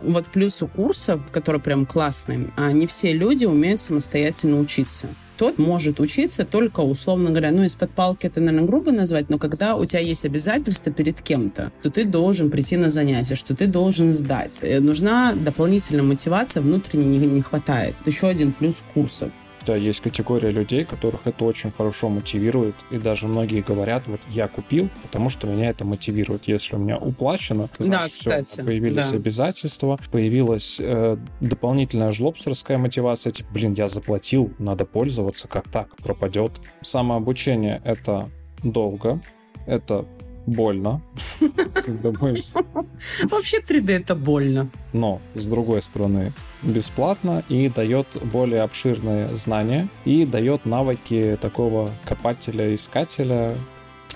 [0.01, 5.59] Вот плюс у курса, который прям классный, а не все люди умеют самостоятельно учиться тот
[5.59, 9.85] может учиться только, условно говоря, ну, из-под палки это, наверное, грубо назвать, но когда у
[9.85, 14.59] тебя есть обязательства перед кем-то, то ты должен прийти на занятия, что ты должен сдать.
[14.61, 17.95] Э, нужна дополнительная мотивация, внутренне не, не хватает.
[18.05, 19.31] Еще один плюс курсов
[19.65, 24.47] да, есть категория людей, которых это очень хорошо мотивирует, и даже многие говорят, вот я
[24.47, 26.47] купил, потому что меня это мотивирует.
[26.47, 29.17] Если у меня уплачено, значит, да, все, появились да.
[29.17, 36.51] обязательства, появилась э, дополнительная жлобстерская мотивация, типа, блин, я заплатил, надо пользоваться, как так, пропадет.
[36.81, 38.29] Самообучение— это
[38.63, 39.21] долго,
[39.65, 40.05] это
[40.45, 41.01] больно.
[43.29, 44.69] Вообще 3D это больно.
[44.93, 53.55] Но, с другой стороны, бесплатно и дает более обширные знания и дает навыки такого копателя-искателя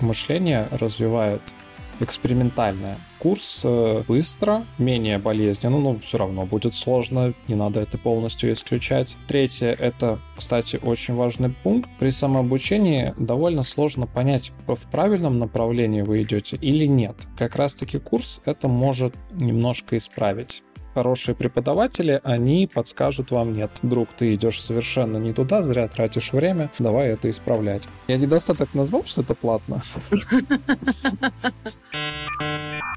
[0.00, 1.54] мышления, развивает
[2.00, 2.98] экспериментальное.
[3.20, 9.18] Курс э, быстро, менее болезненно, но все равно будет сложно, не надо это полностью исключать.
[9.28, 11.90] Третье, это, кстати, очень важный пункт.
[11.98, 17.14] При самообучении довольно сложно понять, в правильном направлении вы идете или нет.
[17.36, 20.62] Как раз-таки курс это может немножко исправить
[20.94, 23.70] хорошие преподаватели, они подскажут вам нет.
[23.82, 27.84] Друг, ты идешь совершенно не туда, зря тратишь время, давай это исправлять.
[28.08, 29.80] Я недостаток назвал, что это платно?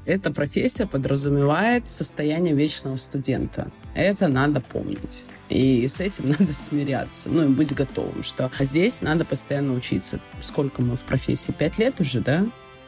[0.06, 3.72] Эта профессия подразумевает состояние вечного студента.
[3.95, 5.26] Это надо помнить.
[5.49, 7.30] И с этим надо смиряться.
[7.30, 10.20] Ну и быть готовым, что здесь надо постоянно учиться.
[10.39, 11.51] Сколько мы в профессии?
[11.51, 12.45] Пять лет уже, да?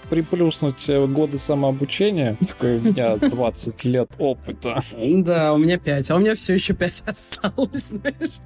[0.09, 2.37] приплюснуть э, годы самообучения.
[2.59, 4.79] У меня 20 лет опыта.
[5.01, 8.39] Да, у меня 5, а у меня все еще 5 осталось, знаешь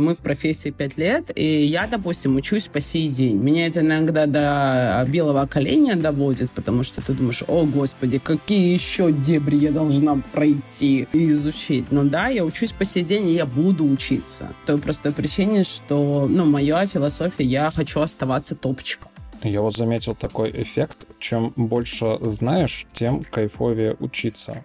[0.00, 3.36] мы в профессии 5 лет, и я, допустим, учусь по сей день.
[3.36, 9.12] Меня это иногда до белого коленя доводит, потому что ты думаешь, о, господи, какие еще
[9.12, 11.90] дебри я должна пройти и изучить.
[11.90, 14.54] Но да, я учусь по сей день, и я буду учиться.
[14.66, 19.10] Той простой причине, что, ну, моя философия, я хочу оставаться топчиком.
[19.42, 24.64] Я вот заметил такой эффект, чем больше знаешь, тем кайфовее учиться.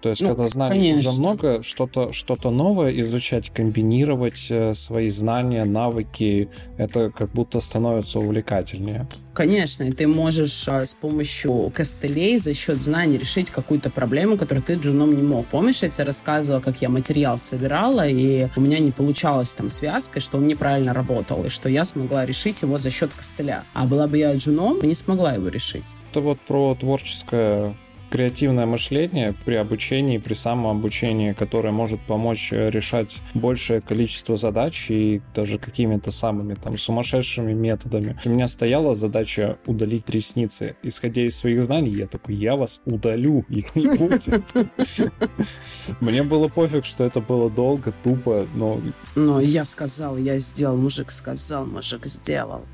[0.00, 1.10] То есть, ну, когда знаний конечно.
[1.10, 8.20] уже много, что-то что новое изучать, комбинировать э, свои знания, навыки, это как будто становится
[8.20, 9.08] увлекательнее.
[9.34, 14.64] Конечно, и ты можешь а, с помощью костылей за счет знаний решить какую-то проблему, которую
[14.64, 15.46] ты другом не мог.
[15.46, 20.22] Помнишь, я тебе рассказывала, как я материал собирала, и у меня не получалось там связкой,
[20.22, 23.64] что он неправильно работал, и что я смогла решить его за счет костыля.
[23.74, 25.86] А была бы я джуном, не смогла его решить.
[26.10, 27.76] Это вот про творческое
[28.10, 35.20] креативное мышление при обучении, при самообучении, которое может помочь э, решать большее количество задач и
[35.34, 38.16] даже какими-то самыми там сумасшедшими методами.
[38.24, 40.76] У меня стояла задача удалить ресницы.
[40.82, 44.28] Исходя из своих знаний, я такой, я вас удалю, их не будет.
[46.00, 48.80] Мне было пофиг, что это было долго, тупо, но...
[49.14, 52.64] Но я сказал, я сделал, мужик сказал, мужик сделал.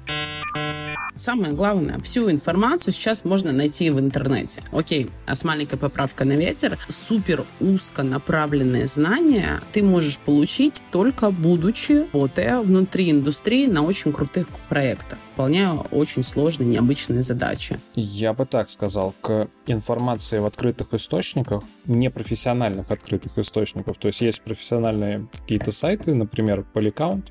[1.15, 4.63] Самое главное, всю информацию сейчас можно найти в интернете.
[4.73, 11.31] Окей, а с маленькой поправкой на ветер, супер узко направленные знания ты можешь получить только
[11.31, 17.79] будучи работая внутри индустрии на очень крутых проектах, выполняя очень сложные, необычные задачи.
[17.95, 24.43] Я бы так сказал, к информации в открытых источниках, непрофессиональных открытых источников, то есть есть
[24.43, 27.25] профессиональные какие-то сайты, например, Polycount,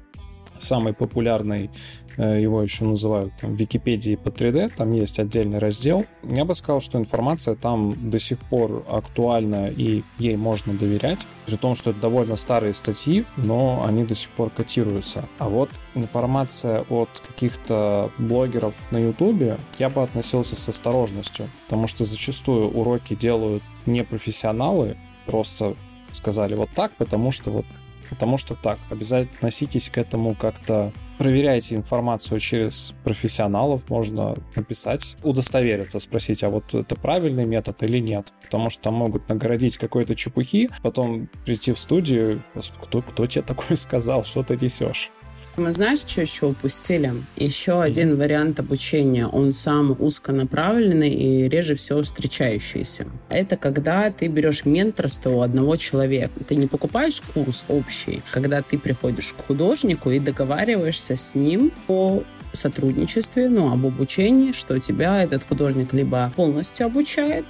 [0.63, 1.69] самый популярный,
[2.17, 6.05] э, его еще называют там, Википедии по 3D, там есть отдельный раздел.
[6.23, 11.55] Я бы сказал, что информация там до сих пор актуальна и ей можно доверять, при
[11.55, 15.27] том, что это довольно старые статьи, но они до сих пор котируются.
[15.39, 22.05] А вот информация от каких-то блогеров на Ютубе я бы относился с осторожностью, потому что
[22.05, 25.75] зачастую уроки делают не профессионалы, просто
[26.11, 27.65] сказали вот так, потому что вот
[28.13, 35.99] Потому что так, обязательно относитесь к этому как-то, проверяйте информацию через профессионалов, можно написать, удостовериться,
[35.99, 38.31] спросить, а вот это правильный метод или нет.
[38.43, 42.43] Потому что могут нагородить какой-то чепухи, потом прийти в студию,
[42.81, 45.11] кто, кто тебе такое сказал, что ты несешь?
[45.57, 47.13] Мы знаешь, что еще упустили?
[47.35, 49.27] Еще один вариант обучения.
[49.27, 53.07] Он сам узконаправленный и реже всего встречающийся.
[53.29, 56.43] Это когда ты берешь менторство у одного человека.
[56.47, 62.23] Ты не покупаешь курс общий, когда ты приходишь к художнику и договариваешься с ним по
[62.53, 67.45] сотрудничестве, ну, об обучении, что тебя этот художник либо полностью обучает,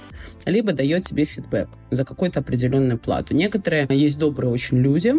[0.46, 3.34] либо дает тебе фидбэк за какую-то определенную плату.
[3.34, 5.14] Некоторые есть добрые очень люди,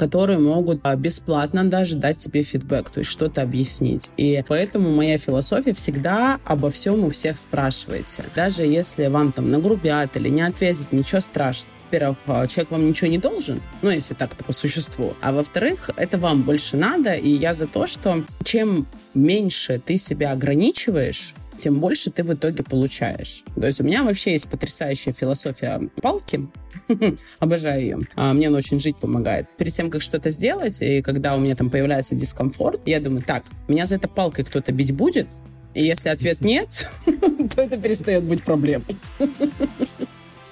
[0.00, 4.10] которые могут а, бесплатно даже дать тебе фидбэк, то есть что-то объяснить.
[4.16, 8.24] И поэтому моя философия всегда обо всем у всех спрашивайте.
[8.34, 11.76] Даже если вам там нагрубят или не ответят, ничего страшного.
[11.90, 15.12] Во-первых, а, человек вам ничего не должен, ну, если так-то по существу.
[15.20, 20.32] А во-вторых, это вам больше надо, и я за то, что чем меньше ты себя
[20.32, 23.44] ограничиваешь, тем больше ты в итоге получаешь.
[23.54, 26.48] То есть у меня вообще есть потрясающая философия палки.
[27.38, 27.98] Обожаю ее.
[28.16, 29.48] А мне она очень жить помогает.
[29.56, 33.44] Перед тем, как что-то сделать, и когда у меня там появляется дискомфорт, я думаю, так,
[33.68, 35.28] меня за это палкой кто-то бить будет,
[35.74, 36.90] и если ответ нет,
[37.54, 38.96] то это перестает быть проблемой.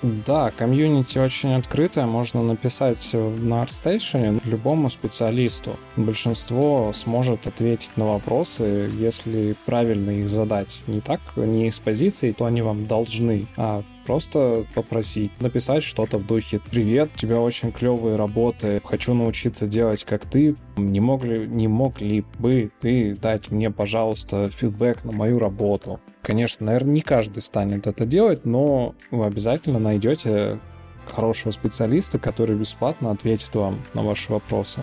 [0.02, 5.76] Да, комьюнити очень открытое, можно написать на ArtStation любому специалисту.
[5.96, 10.82] Большинство сможет ответить на вопросы, если правильно их задать.
[10.86, 16.26] Не так, не из позиции, то они вам должны, а просто попросить, написать что-то в
[16.26, 21.46] духе «Привет, у тебя очень клевые работы, хочу научиться делать как ты, не мог ли,
[21.46, 27.00] не мог ли бы ты дать мне, пожалуйста, фидбэк на мою работу?» Конечно, наверное, не
[27.02, 30.58] каждый станет это делать, но вы обязательно найдете
[31.06, 34.80] хорошего специалиста, который бесплатно ответит вам на ваши вопросы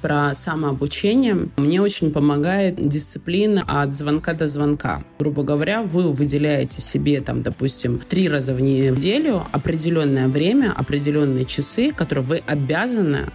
[0.00, 5.02] про самообучение, мне очень помогает дисциплина от звонка до звонка.
[5.18, 11.92] Грубо говоря, вы выделяете себе, там, допустим, три раза в неделю определенное время, определенные часы,
[11.92, 13.26] которые вы обязаны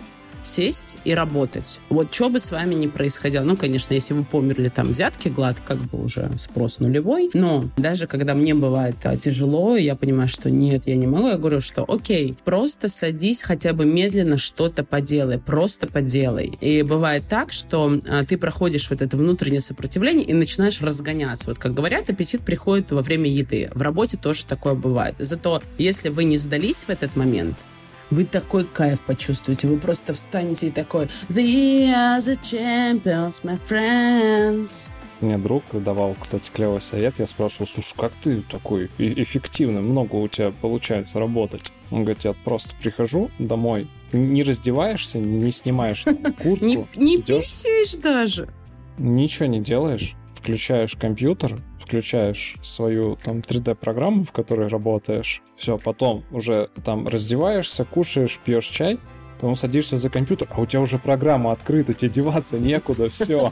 [0.43, 1.81] сесть и работать.
[1.89, 3.43] Вот что бы с вами ни происходило.
[3.43, 7.29] Ну, конечно, если вы померли там взятки глад, как бы уже спрос нулевой.
[7.33, 11.37] Но даже когда мне бывает а, тяжело, я понимаю, что нет, я не могу, я
[11.37, 16.57] говорю, что окей, просто садись хотя бы медленно что-то поделай, просто поделай.
[16.61, 21.49] И бывает так, что а, ты проходишь вот это внутреннее сопротивление и начинаешь разгоняться.
[21.49, 23.69] Вот как говорят, аппетит приходит во время еды.
[23.73, 25.15] В работе тоже такое бывает.
[25.19, 27.65] Зато если вы не сдались в этот момент,
[28.13, 29.67] вы такой кайф почувствуете.
[29.67, 34.93] Вы просто встанете и такой «We are the champions, my friends».
[35.19, 37.17] Мне друг давал, кстати, клевый совет.
[37.17, 41.71] Я спрашивал, слушай, как ты такой эффективный, много у тебя получается работать?
[41.91, 46.05] Он говорит, я просто прихожу домой, не раздеваешься, не снимаешь
[46.43, 46.65] куртку.
[46.65, 48.49] Не, не писаешь даже.
[48.97, 56.67] Ничего не делаешь, включаешь компьютер, включаешь свою там 3D-программу, в которой работаешь, все, потом уже
[56.83, 58.99] там раздеваешься, кушаешь, пьешь чай,
[59.35, 63.51] потом садишься за компьютер, а у тебя уже программа открыта, тебе деваться некуда, все.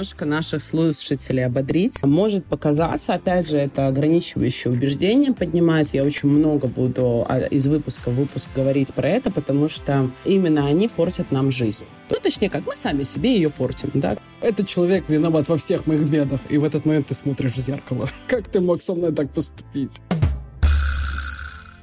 [0.00, 2.02] немножко наших слушателей ободрить.
[2.02, 5.92] Может показаться, опять же, это ограничивающее убеждение поднимать.
[5.92, 10.66] Я очень много буду а, из выпуска в выпуск говорить про это, потому что именно
[10.66, 11.84] они портят нам жизнь.
[12.08, 14.16] Ну, точнее, как мы сами себе ее портим, да.
[14.40, 18.08] Этот человек виноват во всех моих бедах, и в этот момент ты смотришь в зеркало.
[18.26, 20.00] Как ты мог со мной так поступить?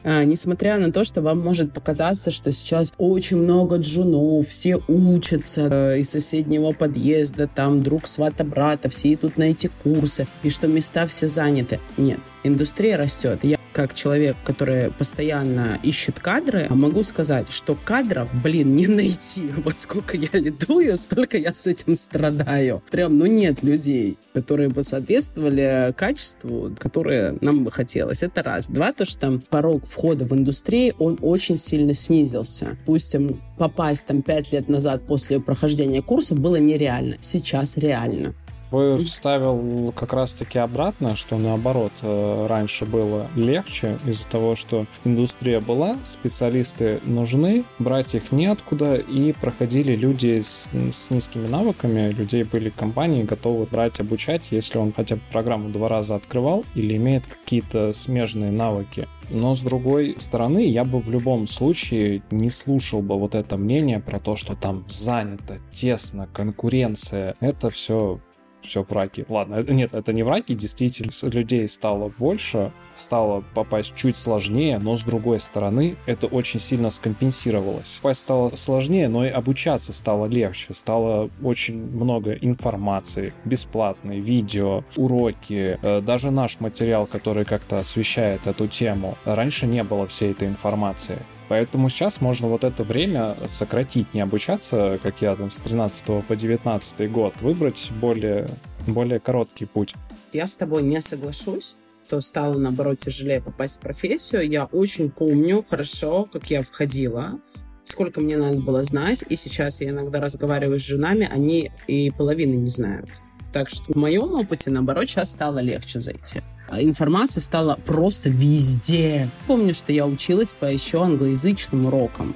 [0.09, 5.67] А, несмотря на то, что вам может показаться, что сейчас очень много джунов, все учатся
[5.69, 10.67] э, из соседнего подъезда, там друг свата брата, все идут на эти курсы, и что
[10.67, 11.81] места все заняты.
[11.97, 13.43] Нет, индустрия растет.
[13.43, 19.51] Я как человек, который постоянно ищет кадры, могу сказать, что кадров, блин, не найти.
[19.63, 22.81] Вот сколько я лидую, столько я с этим страдаю.
[22.89, 28.23] Прям, ну нет людей, которые бы соответствовали качеству, которое нам бы хотелось.
[28.23, 28.67] Это раз.
[28.67, 32.77] Два, то, что порог входа в индустрию, он очень сильно снизился.
[32.79, 37.17] Допустим, попасть там пять лет назад после прохождения курса было нереально.
[37.19, 38.33] Сейчас реально
[38.69, 45.95] вставил как раз-таки обратно, что наоборот э, раньше было легче из-за того, что индустрия была,
[46.03, 53.23] специалисты нужны, брать их неоткуда, и проходили люди с, с низкими навыками, людей были компании
[53.23, 58.51] готовы брать, обучать, если он хотя бы программу два раза открывал или имеет какие-то смежные
[58.51, 59.07] навыки.
[59.29, 63.99] Но с другой стороны, я бы в любом случае не слушал бы вот это мнение
[63.99, 67.35] про то, что там занято, тесно, конкуренция.
[67.41, 68.19] Это все
[68.67, 69.25] все враги.
[69.29, 74.95] Ладно, это, нет, это не враги, действительно, людей стало больше, стало попасть чуть сложнее, но
[74.95, 77.99] с другой стороны, это очень сильно скомпенсировалось.
[78.01, 85.79] Попасть стало сложнее, но и обучаться стало легче, стало очень много информации, бесплатной, видео, уроки,
[85.81, 89.17] э, даже наш материал, который как-то освещает эту тему.
[89.25, 91.19] Раньше не было всей этой информации.
[91.49, 96.35] Поэтому сейчас можно вот это время сократить, не обучаться, как я там с 13 по
[96.35, 98.49] 19 год, выбрать более,
[98.85, 99.95] более короткий путь.
[100.33, 101.77] Я с тобой не соглашусь
[102.07, 104.49] что стало, наоборот, тяжелее попасть в профессию.
[104.49, 107.37] Я очень помню хорошо, как я входила,
[107.83, 112.55] сколько мне надо было знать, и сейчас я иногда разговариваю с женами, они и половины
[112.55, 113.09] не знают.
[113.51, 116.41] Так что в моем опыте, наоборот, сейчас стало легче зайти.
[116.69, 119.29] А информация стала просто везде.
[119.47, 122.35] Помню, что я училась по еще англоязычным урокам.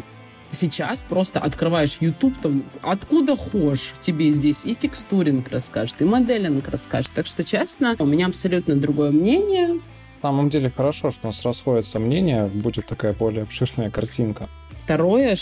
[0.51, 7.13] Сейчас просто открываешь YouTube, там откуда хочешь, тебе здесь и текстуринг расскажет, и моделинг расскажет.
[7.13, 9.79] Так что, честно, у меня абсолютно другое мнение.
[10.21, 14.49] Самом деле хорошо, что у нас расходятся мнения, будет такая более обширная картинка.
[14.83, 15.35] Второе,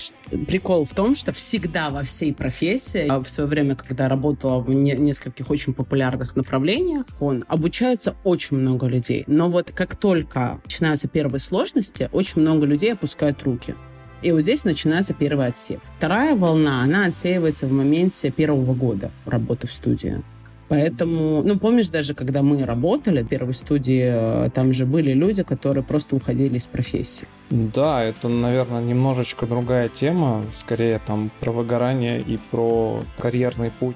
[0.47, 4.69] прикол в том, что всегда во всей профессии, а в свое время, когда работала в
[4.69, 9.23] не, нескольких очень популярных направлениях, он обучаются очень много людей.
[9.27, 13.75] Но вот как только начинаются первые сложности, очень много людей опускают руки.
[14.21, 15.82] И вот здесь начинается первый отсев.
[15.97, 20.21] Вторая волна, она отсеивается в моменте первого года работы в студии.
[20.70, 25.43] Поэтому, ну, помнишь, даже когда мы работали в первой студии, э, там же были люди,
[25.43, 27.28] которые просто уходили из профессии.
[27.49, 33.95] Да, это, наверное, немножечко другая тема, скорее там про выгорание и про карьерный путь.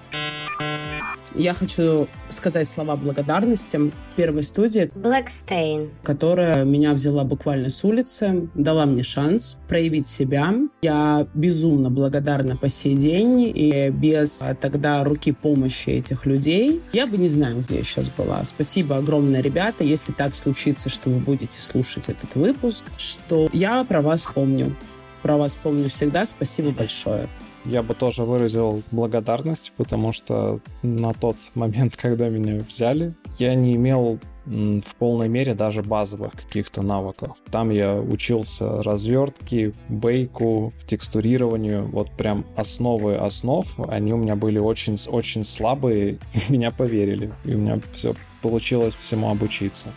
[1.36, 8.86] Я хочу сказать слова благодарности первой студии, Blackstein, которая меня взяла буквально с улицы, дала
[8.86, 10.54] мне шанс проявить себя.
[10.84, 17.08] Я безумно благодарна по сей день, и без а, тогда руки помощи этих людей я
[17.08, 18.44] бы не знаю, где я сейчас была.
[18.46, 19.84] Спасибо огромное, ребята.
[19.84, 24.76] Если так случится, что вы будете слушать этот выпуск, что я про вас помню.
[25.24, 26.26] Про вас помню всегда.
[26.26, 27.28] Спасибо большое
[27.66, 33.76] я бы тоже выразил благодарность, потому что на тот момент, когда меня взяли, я не
[33.76, 37.38] имел в полной мере даже базовых каких-то навыков.
[37.50, 45.46] Там я учился развертке, бейку, текстурированию, вот прям основы основ, они у меня были очень-очень
[45.46, 49.94] слабые, меня поверили, и у меня все получилось всему обучиться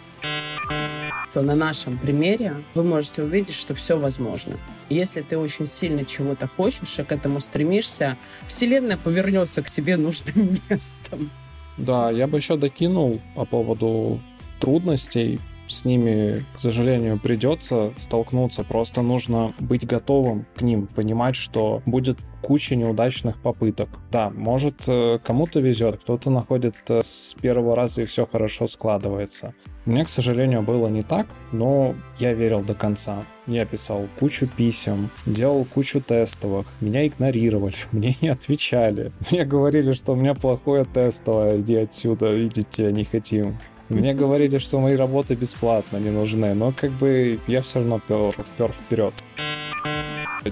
[1.36, 4.56] то на нашем примере вы можете увидеть, что все возможно.
[4.88, 8.16] Если ты очень сильно чего-то хочешь и к этому стремишься,
[8.46, 11.30] Вселенная повернется к тебе нужным местом.
[11.76, 14.22] Да, я бы еще докинул по поводу
[14.60, 15.38] трудностей.
[15.66, 18.64] С ними, к сожалению, придется столкнуться.
[18.64, 23.88] Просто нужно быть готовым к ним, понимать, что будет куча неудачных попыток.
[24.12, 29.52] Да, может, э, кому-то везет, кто-то находит э, с первого раза и все хорошо складывается.
[29.84, 33.24] Мне, к сожалению, было не так, но я верил до конца.
[33.48, 39.12] Я писал кучу писем, делал кучу тестовых, меня игнорировали, мне не отвечали.
[39.30, 43.58] Мне говорили, что у меня плохое тестовое, иди отсюда, видите, не хотим.
[43.88, 48.34] Мне говорили, что мои работы бесплатно не нужны, но как бы я все равно пер,
[48.56, 49.14] пер вперед.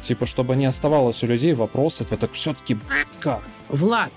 [0.03, 2.79] Типа, чтобы не оставалось у людей вопросов, это все-таки
[3.21, 3.43] как?
[3.69, 4.13] Влад,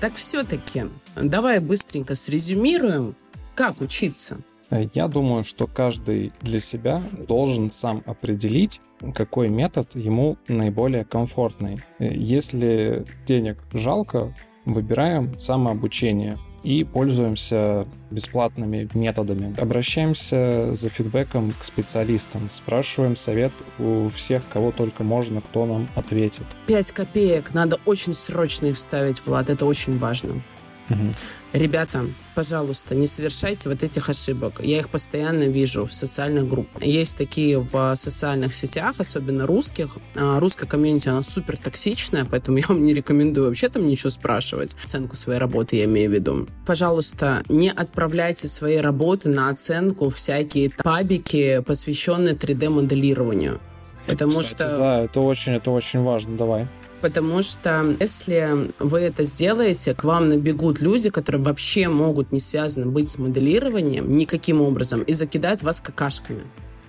[0.00, 0.84] так все-таки
[1.16, 3.14] давай быстренько срезюмируем,
[3.54, 4.38] как учиться.
[4.70, 8.80] Я думаю, что каждый для себя должен сам определить,
[9.14, 11.80] какой метод ему наиболее комфортный.
[11.98, 14.34] Если денег жалко,
[14.66, 19.54] выбираем самообучение и пользуемся бесплатными методами.
[19.60, 26.46] Обращаемся за фидбэком к специалистам, спрашиваем совет у всех, кого только можно, кто нам ответит.
[26.66, 30.42] 5 копеек надо очень срочно их вставить, Влад, это очень важно.
[30.90, 31.12] Угу.
[31.52, 34.60] Ребята, пожалуйста, не совершайте вот этих ошибок.
[34.62, 36.82] Я их постоянно вижу в социальных группах.
[36.82, 39.96] Есть такие в социальных сетях, особенно русских.
[40.14, 44.76] А, русская комьюнити, она супер токсичная, поэтому я вам не рекомендую вообще там ничего спрашивать.
[44.84, 46.46] Оценку своей работы я имею в виду.
[46.66, 53.60] Пожалуйста, не отправляйте свои работы на оценку всякие пабики, посвященные 3D-моделированию.
[54.06, 54.76] Потому Кстати, что...
[54.76, 56.36] Да, это очень, это очень важно.
[56.36, 56.68] Давай.
[57.00, 62.86] Потому что если вы это сделаете, к вам набегут люди, которые вообще могут не связаны
[62.90, 66.42] быть с моделированием никаким образом и закидают вас какашками.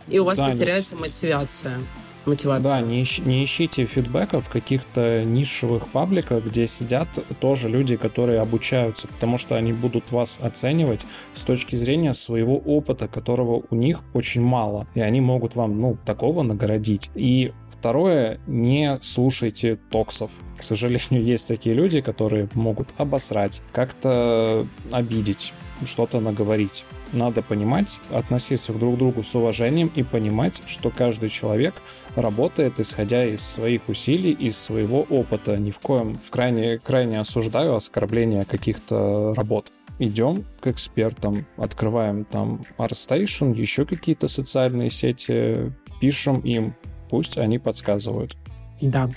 [0.08, 1.78] И у вас да, потеряется мотивация.
[2.26, 2.64] Мотивация.
[2.64, 7.08] Да, не, ищ- не ищите фидбэка в каких-то нишевых пабликах, где сидят
[7.40, 13.08] тоже люди, которые обучаются, потому что они будут вас оценивать с точки зрения своего опыта,
[13.08, 17.12] которого у них очень мало, и они могут вам, ну, такого наградить.
[17.16, 20.32] И Второе, не слушайте токсов.
[20.58, 25.54] К сожалению, есть такие люди, которые могут обосрать, как-то обидеть,
[25.86, 26.86] что-то наговорить.
[27.12, 31.76] Надо понимать, относиться друг к другу с уважением и понимать, что каждый человек
[32.16, 35.58] работает исходя из своих усилий, из своего опыта.
[35.58, 43.54] Ни в коем крайне, крайне осуждаю оскорбление каких-то работ идем к экспертам, открываем там ArtStation,
[43.54, 46.74] еще какие-то социальные сети, пишем им,
[47.10, 48.38] пусть они подсказывают.
[48.82, 49.10] Да.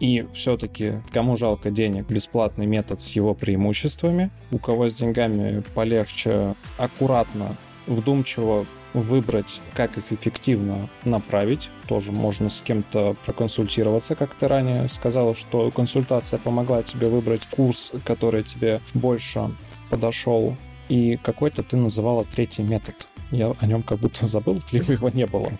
[0.00, 4.30] И все-таки, кому жалко денег, бесплатный метод с его преимуществами.
[4.50, 11.70] У кого с деньгами полегче, аккуратно, вдумчиво выбрать, как их эффективно направить.
[11.88, 17.92] Тоже можно с кем-то проконсультироваться, как ты ранее сказала, что консультация помогла тебе выбрать курс,
[18.04, 19.50] который тебе больше
[19.90, 20.56] подошел.
[20.88, 23.08] И какой-то ты называла третий метод.
[23.30, 25.52] Я о нем как будто забыл, либо его не было.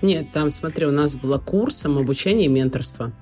[0.00, 3.12] Нет, там, смотри, у нас было курсом обучения и менторства.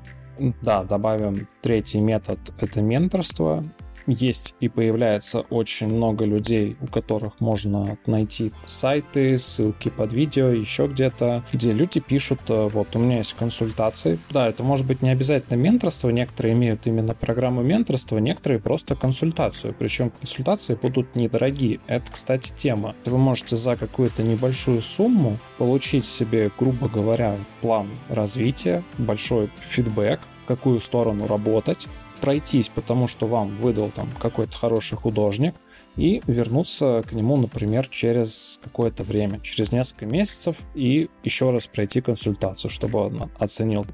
[0.62, 3.62] Да, добавим третий метод– это менторство
[4.06, 10.86] есть и появляется очень много людей, у которых можно найти сайты, ссылки под видео, еще
[10.86, 14.18] где-то, где люди пишут, э, вот у меня есть консультации.
[14.30, 19.74] Да, это может быть не обязательно менторство, некоторые имеют именно программу менторства, некоторые просто консультацию,
[19.78, 21.80] причем консультации будут недорогие.
[21.86, 22.94] Это, кстати, тема.
[23.04, 30.20] Вы можете за какую-то небольшую сумму получить себе, грубо говоря, план развития, большой фидбэк,
[30.50, 31.86] какую сторону работать,
[32.20, 35.54] пройтись, потому что вам выдал там какой-то хороший художник,
[35.96, 42.00] и вернуться к нему, например, через какое-то время, через несколько месяцев, и еще раз пройти
[42.00, 43.86] консультацию, чтобы он оценил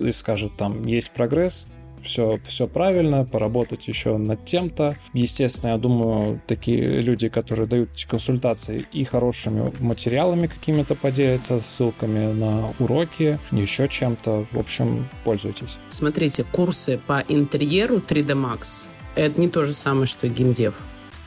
[0.00, 1.68] и скажет, там есть прогресс,
[2.04, 4.96] все, все правильно, поработать еще над тем-то.
[5.12, 12.32] Естественно, я думаю, такие люди, которые дают эти консультации и хорошими материалами какими-то поделятся, ссылками
[12.32, 14.46] на уроки, еще чем-то.
[14.52, 15.78] В общем, пользуйтесь.
[15.88, 20.74] Смотрите, курсы по интерьеру 3D Max это не то же самое, что геймдев.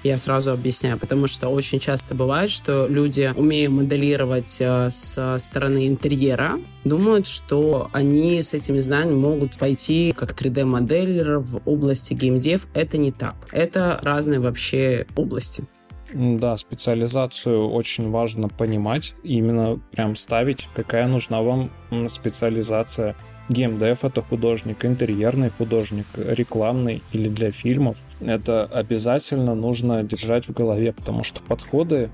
[0.03, 5.87] Я сразу объясняю, потому что очень часто бывает, что люди, умея моделировать э, с стороны
[5.87, 12.67] интерьера, думают, что они с этими знаниями могут пойти как 3D-моделер в области геймдев.
[12.73, 13.35] Это не так.
[13.51, 15.65] Это разные вообще области.
[16.13, 21.69] Да, специализацию очень важно понимать, именно прям ставить, какая нужна вам
[22.07, 23.15] специализация
[23.49, 27.97] геймдев это художник, интерьерный художник, рекламный или для фильмов.
[28.19, 32.09] Это обязательно нужно держать в голове, потому что подходы,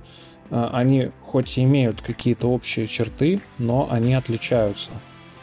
[0.49, 4.91] э, они хоть и имеют какие-то общие черты, но они отличаются.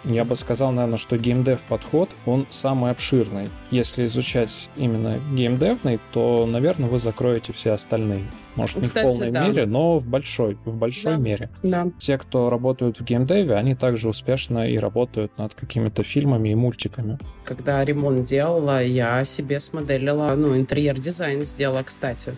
[0.05, 3.51] Я бы сказал, наверное, что геймдев подход, он самый обширный.
[3.71, 8.25] Если изучать именно геймдевный, то, наверное, вы закроете все остальные.
[8.57, 9.47] Может, не Кстати, в полной да.
[9.47, 11.19] мере, но в большой, в большой да.
[11.19, 11.51] мере.
[11.63, 11.89] Да.
[11.99, 17.19] Те, кто работают в геймдеве, они также успешно и работают над какими-то фильмами и мультиками.
[17.45, 22.35] Когда ремонт делала, я себе смоделила, ну, интерьер-дизайн сделала, кстати.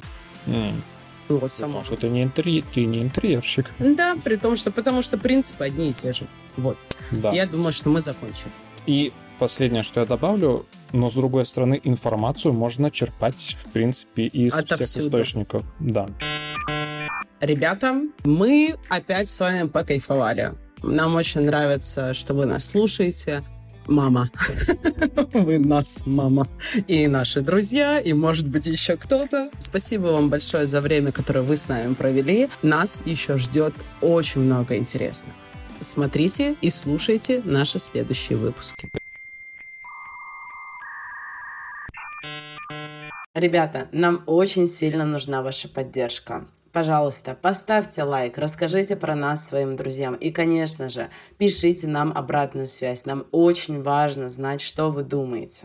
[0.46, 0.74] Mm.
[1.28, 1.82] Вот само.
[1.84, 3.70] Что ты не, интерьер, ты не интерьерщик.
[3.78, 6.26] Да, при том, что потому что принципы одни и те же.
[6.56, 6.76] Вот.
[7.10, 7.32] Да.
[7.32, 8.50] Я думаю, что мы закончим.
[8.86, 14.54] И последнее, что я добавлю, но с другой стороны, информацию можно черпать, в принципе, из
[14.54, 14.84] Отовсюду.
[14.84, 15.62] всех источников.
[15.80, 16.06] Да.
[17.40, 20.52] Ребята, мы опять с вами покайфовали.
[20.82, 23.42] Нам очень нравится, что вы нас слушаете
[23.86, 24.30] мама.
[25.32, 26.46] Вы нас, мама.
[26.86, 29.50] И наши друзья, и, может быть, еще кто-то.
[29.58, 32.48] Спасибо вам большое за время, которое вы с нами провели.
[32.62, 35.34] Нас еще ждет очень много интересного.
[35.82, 38.88] Смотрите и слушайте наши следующие выпуски.
[43.34, 46.46] Ребята, нам очень сильно нужна ваша поддержка.
[46.70, 50.14] Пожалуйста, поставьте лайк, расскажите про нас своим друзьям.
[50.14, 53.04] И, конечно же, пишите нам обратную связь.
[53.04, 55.64] Нам очень важно знать, что вы думаете.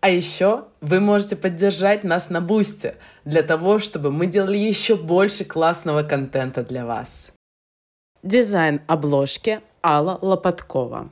[0.00, 2.96] А еще вы можете поддержать нас на Бусте
[3.26, 7.34] для того, чтобы мы делали еще больше классного контента для вас.
[8.22, 11.08] Дизайн обложки Алла Лопаткова.